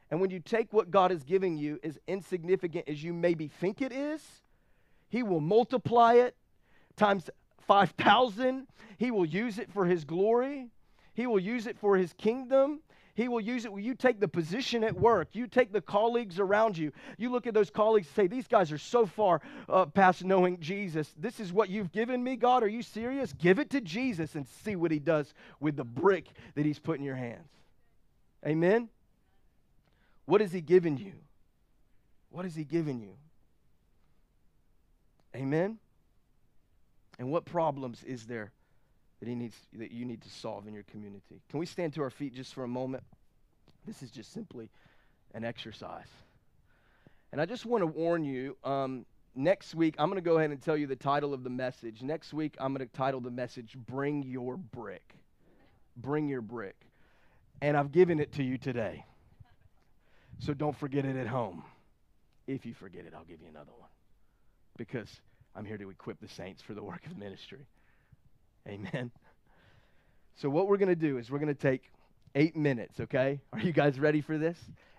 And 0.09 0.21
when 0.21 0.29
you 0.29 0.39
take 0.39 0.71
what 0.71 0.89
God 0.89 1.11
is 1.11 1.21
giving 1.25 1.57
you, 1.57 1.81
as 1.83 1.99
insignificant 2.07 2.87
as 2.87 3.03
you 3.03 3.11
maybe 3.11 3.49
think 3.49 3.81
it 3.81 3.91
is, 3.91 4.21
He 5.09 5.21
will 5.21 5.41
multiply 5.41 6.13
it 6.13 6.33
times 6.95 7.29
5,000. 7.67 8.67
He 8.97 9.11
will 9.11 9.25
use 9.25 9.59
it 9.59 9.69
for 9.73 9.85
His 9.85 10.05
glory. 10.05 10.69
He 11.13 11.27
will 11.27 11.41
use 11.41 11.67
it 11.67 11.77
for 11.77 11.97
His 11.97 12.13
kingdom. 12.13 12.79
He 13.19 13.27
will 13.27 13.41
use 13.41 13.65
it 13.65 13.73
when 13.73 13.83
you 13.83 13.95
take 13.95 14.21
the 14.21 14.29
position 14.29 14.81
at 14.81 14.97
work, 14.97 15.27
you 15.33 15.45
take 15.45 15.73
the 15.73 15.81
colleagues 15.81 16.39
around 16.39 16.77
you. 16.77 16.93
You 17.17 17.29
look 17.29 17.47
at 17.47 17.53
those 17.53 17.69
colleagues 17.69 18.07
and 18.07 18.15
say, 18.15 18.27
These 18.27 18.47
guys 18.47 18.71
are 18.71 18.77
so 18.77 19.05
far 19.05 19.41
uh, 19.67 19.87
past 19.87 20.23
knowing 20.23 20.57
Jesus. 20.61 21.13
This 21.17 21.41
is 21.41 21.51
what 21.51 21.67
you've 21.67 21.91
given 21.91 22.23
me, 22.23 22.37
God. 22.37 22.63
Are 22.63 22.69
you 22.69 22.81
serious? 22.81 23.33
Give 23.33 23.59
it 23.59 23.71
to 23.71 23.81
Jesus 23.81 24.35
and 24.35 24.47
see 24.63 24.77
what 24.77 24.89
He 24.89 24.99
does 24.99 25.33
with 25.59 25.75
the 25.75 25.83
brick 25.83 26.27
that 26.55 26.65
He's 26.65 26.79
put 26.79 26.97
in 26.97 27.03
your 27.03 27.17
hands. 27.17 27.49
Amen? 28.47 28.87
What 30.25 30.39
has 30.39 30.53
He 30.53 30.61
given 30.61 30.95
you? 30.95 31.11
What 32.29 32.45
has 32.45 32.55
He 32.55 32.63
given 32.63 33.01
you? 33.01 33.15
Amen? 35.35 35.77
And 37.19 37.29
what 37.29 37.43
problems 37.43 38.01
is 38.05 38.27
there 38.27 38.53
that 39.19 39.27
he 39.27 39.35
needs 39.35 39.55
that 39.73 39.91
you 39.91 40.05
need 40.05 40.21
to 40.21 40.29
solve 40.29 40.67
in 40.67 40.73
your 40.73 40.83
community. 40.83 41.41
Can 41.49 41.59
we 41.59 41.65
stand 41.65 41.93
to 41.93 42.01
our 42.01 42.09
feet 42.09 42.33
just 42.33 42.53
for 42.53 42.63
a 42.63 42.67
moment? 42.67 43.03
This 43.85 44.01
is 44.01 44.11
just 44.11 44.33
simply 44.33 44.69
an 45.33 45.43
exercise. 45.43 46.07
And 47.31 47.39
I 47.39 47.45
just 47.45 47.65
want 47.65 47.81
to 47.81 47.87
warn 47.87 48.23
you 48.23 48.57
um, 48.63 49.05
next 49.35 49.75
week, 49.75 49.95
I'm 49.97 50.09
going 50.09 50.21
to 50.21 50.27
go 50.27 50.37
ahead 50.37 50.51
and 50.51 50.61
tell 50.61 50.77
you 50.77 50.87
the 50.87 50.95
title 50.95 51.33
of 51.33 51.43
the 51.43 51.49
message. 51.49 52.01
Next 52.01 52.33
week, 52.33 52.55
I'm 52.59 52.73
going 52.73 52.87
to 52.87 52.93
title 52.93 53.21
the 53.21 53.31
message, 53.31 53.75
Bring 53.75 54.23
Your 54.23 54.57
Brick. 54.57 55.15
Bring 55.95 56.27
Your 56.27 56.41
Brick. 56.41 56.75
And 57.61 57.75
I've 57.75 57.91
given 57.91 58.19
it 58.19 58.33
to 58.33 58.43
you 58.43 58.57
today. 58.57 59.05
So 60.39 60.53
don't 60.53 60.75
forget 60.75 61.05
it 61.05 61.17
at 61.17 61.27
home. 61.27 61.63
If 62.47 62.65
you 62.65 62.73
forget 62.73 63.05
it, 63.05 63.13
I'll 63.15 63.25
give 63.25 63.41
you 63.41 63.47
another 63.49 63.71
one. 63.77 63.89
Because 64.77 65.09
I'm 65.55 65.65
here 65.65 65.77
to 65.77 65.89
equip 65.89 66.19
the 66.21 66.29
saints 66.29 66.61
for 66.61 66.73
the 66.73 66.81
work 66.81 67.05
of 67.05 67.17
ministry. 67.17 67.67
Amen. 68.67 69.11
So, 70.35 70.49
what 70.49 70.67
we're 70.67 70.77
going 70.77 70.89
to 70.89 70.95
do 70.95 71.17
is 71.17 71.29
we're 71.29 71.39
going 71.39 71.53
to 71.53 71.61
take 71.61 71.83
eight 72.35 72.55
minutes, 72.55 72.99
okay? 72.99 73.41
Are 73.53 73.59
you 73.59 73.71
guys 73.71 73.99
ready 73.99 74.21
for 74.21 74.37
this? 74.37 74.57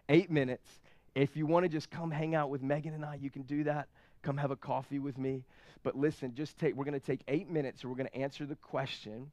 Eight 0.08 0.30
minutes. 0.30 0.68
If 1.14 1.36
you 1.36 1.46
want 1.46 1.64
to 1.64 1.68
just 1.68 1.90
come 1.90 2.10
hang 2.10 2.34
out 2.34 2.50
with 2.50 2.62
Megan 2.62 2.94
and 2.94 3.04
I, 3.04 3.16
you 3.16 3.30
can 3.30 3.42
do 3.42 3.64
that. 3.64 3.88
Come 4.22 4.36
have 4.36 4.50
a 4.50 4.56
coffee 4.56 4.98
with 4.98 5.18
me. 5.18 5.44
But 5.82 5.96
listen, 5.96 6.34
just 6.34 6.58
take, 6.58 6.76
we're 6.76 6.84
going 6.84 6.98
to 6.98 7.04
take 7.04 7.22
eight 7.26 7.48
minutes 7.48 7.82
and 7.82 7.90
we're 7.90 7.96
going 7.96 8.08
to 8.08 8.16
answer 8.16 8.44
the 8.46 8.56
question 8.56 9.30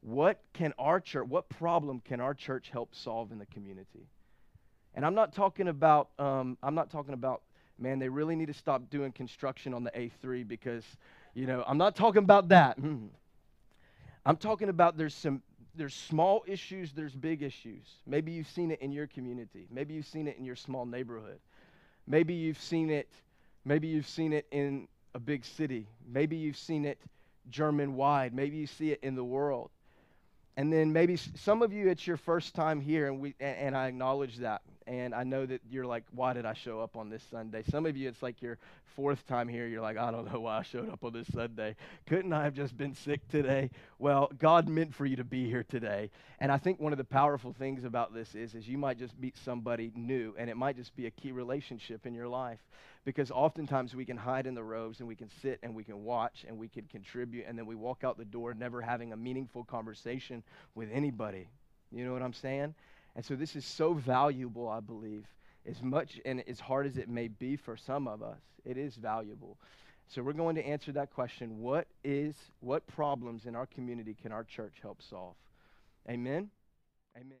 what 0.00 0.38
can 0.52 0.74
our 0.78 1.00
church, 1.00 1.26
what 1.28 1.48
problem 1.48 2.02
can 2.04 2.20
our 2.20 2.34
church 2.34 2.68
help 2.70 2.94
solve 2.94 3.32
in 3.32 3.38
the 3.38 3.46
community? 3.46 4.06
And 4.94 5.04
I'm 5.04 5.14
not 5.14 5.32
talking 5.32 5.68
about, 5.68 6.10
um, 6.18 6.58
I'm 6.62 6.74
not 6.74 6.90
talking 6.90 7.14
about, 7.14 7.40
man, 7.78 7.98
they 7.98 8.10
really 8.10 8.36
need 8.36 8.46
to 8.46 8.54
stop 8.54 8.90
doing 8.90 9.12
construction 9.12 9.72
on 9.72 9.82
the 9.82 9.90
A3 9.92 10.46
because, 10.46 10.84
you 11.32 11.46
know, 11.46 11.64
I'm 11.66 11.78
not 11.78 11.96
talking 11.96 12.22
about 12.22 12.48
that. 12.50 12.78
Mm. 12.78 13.08
I'm 14.26 14.36
talking 14.36 14.68
about 14.68 14.96
there's 14.96 15.14
some 15.14 15.42
there's 15.76 15.94
small 15.94 16.44
issues, 16.46 16.92
there's 16.92 17.14
big 17.14 17.42
issues. 17.42 17.84
Maybe 18.06 18.32
you've 18.32 18.48
seen 18.48 18.70
it 18.70 18.80
in 18.80 18.92
your 18.92 19.08
community. 19.08 19.66
Maybe 19.70 19.94
you've 19.94 20.06
seen 20.06 20.28
it 20.28 20.38
in 20.38 20.44
your 20.44 20.56
small 20.56 20.86
neighborhood. 20.86 21.40
Maybe 22.06 22.34
you've 22.34 22.60
seen 22.60 22.90
it 22.90 23.08
maybe 23.64 23.88
you've 23.88 24.08
seen 24.08 24.32
it 24.32 24.46
in 24.50 24.88
a 25.14 25.18
big 25.18 25.44
city. 25.44 25.88
Maybe 26.06 26.36
you've 26.36 26.56
seen 26.56 26.84
it 26.84 26.98
German 27.50 27.96
wide. 27.96 28.34
Maybe 28.34 28.56
you 28.56 28.66
see 28.66 28.92
it 28.92 29.00
in 29.02 29.14
the 29.14 29.24
world. 29.24 29.70
And 30.56 30.72
then 30.72 30.92
maybe 30.92 31.16
some 31.16 31.62
of 31.62 31.72
you 31.72 31.88
it's 31.88 32.06
your 32.06 32.16
first 32.16 32.54
time 32.54 32.80
here 32.80 33.08
and 33.08 33.20
we 33.20 33.34
and, 33.40 33.56
and 33.58 33.76
I 33.76 33.88
acknowledge 33.88 34.36
that. 34.38 34.62
And 34.86 35.14
I 35.14 35.24
know 35.24 35.46
that 35.46 35.62
you're 35.70 35.86
like, 35.86 36.04
why 36.14 36.34
did 36.34 36.44
I 36.44 36.52
show 36.52 36.80
up 36.80 36.94
on 36.94 37.08
this 37.08 37.22
Sunday? 37.30 37.62
Some 37.70 37.86
of 37.86 37.96
you, 37.96 38.08
it's 38.08 38.22
like 38.22 38.42
your 38.42 38.58
fourth 38.94 39.26
time 39.26 39.48
here. 39.48 39.66
You're 39.66 39.80
like, 39.80 39.96
I 39.96 40.10
don't 40.10 40.30
know 40.30 40.40
why 40.40 40.58
I 40.58 40.62
showed 40.62 40.90
up 40.90 41.04
on 41.04 41.14
this 41.14 41.26
Sunday. 41.32 41.76
Couldn't 42.06 42.34
I 42.34 42.44
have 42.44 42.52
just 42.52 42.76
been 42.76 42.94
sick 42.94 43.26
today? 43.28 43.70
Well, 43.98 44.30
God 44.38 44.68
meant 44.68 44.94
for 44.94 45.06
you 45.06 45.16
to 45.16 45.24
be 45.24 45.48
here 45.48 45.64
today. 45.64 46.10
And 46.38 46.52
I 46.52 46.58
think 46.58 46.80
one 46.80 46.92
of 46.92 46.98
the 46.98 47.04
powerful 47.04 47.54
things 47.54 47.84
about 47.84 48.12
this 48.12 48.34
is, 48.34 48.54
is 48.54 48.68
you 48.68 48.76
might 48.76 48.98
just 48.98 49.18
meet 49.18 49.36
somebody 49.42 49.90
new, 49.94 50.34
and 50.38 50.50
it 50.50 50.56
might 50.56 50.76
just 50.76 50.94
be 50.94 51.06
a 51.06 51.10
key 51.10 51.32
relationship 51.32 52.04
in 52.04 52.12
your 52.14 52.28
life. 52.28 52.60
Because 53.06 53.30
oftentimes 53.30 53.94
we 53.94 54.04
can 54.04 54.18
hide 54.18 54.46
in 54.46 54.54
the 54.54 54.62
robes 54.62 55.00
and 55.00 55.08
we 55.08 55.16
can 55.16 55.30
sit 55.40 55.58
and 55.62 55.74
we 55.74 55.84
can 55.84 56.04
watch 56.04 56.44
and 56.46 56.58
we 56.58 56.68
can 56.68 56.84
contribute, 56.84 57.46
and 57.48 57.58
then 57.58 57.64
we 57.64 57.74
walk 57.74 58.04
out 58.04 58.18
the 58.18 58.24
door 58.24 58.52
never 58.52 58.82
having 58.82 59.12
a 59.12 59.16
meaningful 59.16 59.64
conversation 59.64 60.42
with 60.74 60.90
anybody. 60.92 61.48
You 61.90 62.04
know 62.04 62.12
what 62.12 62.22
I'm 62.22 62.34
saying? 62.34 62.74
And 63.16 63.24
so 63.24 63.36
this 63.36 63.56
is 63.56 63.64
so 63.64 63.94
valuable, 63.94 64.68
I 64.68 64.80
believe. 64.80 65.24
As 65.66 65.82
much 65.82 66.20
and 66.24 66.42
as 66.46 66.60
hard 66.60 66.86
as 66.86 66.98
it 66.98 67.08
may 67.08 67.28
be 67.28 67.56
for 67.56 67.76
some 67.76 68.06
of 68.06 68.22
us, 68.22 68.40
it 68.64 68.76
is 68.76 68.96
valuable. 68.96 69.56
So 70.08 70.22
we're 70.22 70.34
going 70.34 70.56
to 70.56 70.66
answer 70.66 70.92
that 70.92 71.12
question. 71.14 71.60
What 71.60 71.86
is 72.02 72.34
what 72.60 72.86
problems 72.86 73.46
in 73.46 73.56
our 73.56 73.66
community 73.66 74.14
can 74.20 74.32
our 74.32 74.44
church 74.44 74.74
help 74.82 75.00
solve? 75.02 75.34
Amen. 76.08 76.50
Amen. 77.16 77.32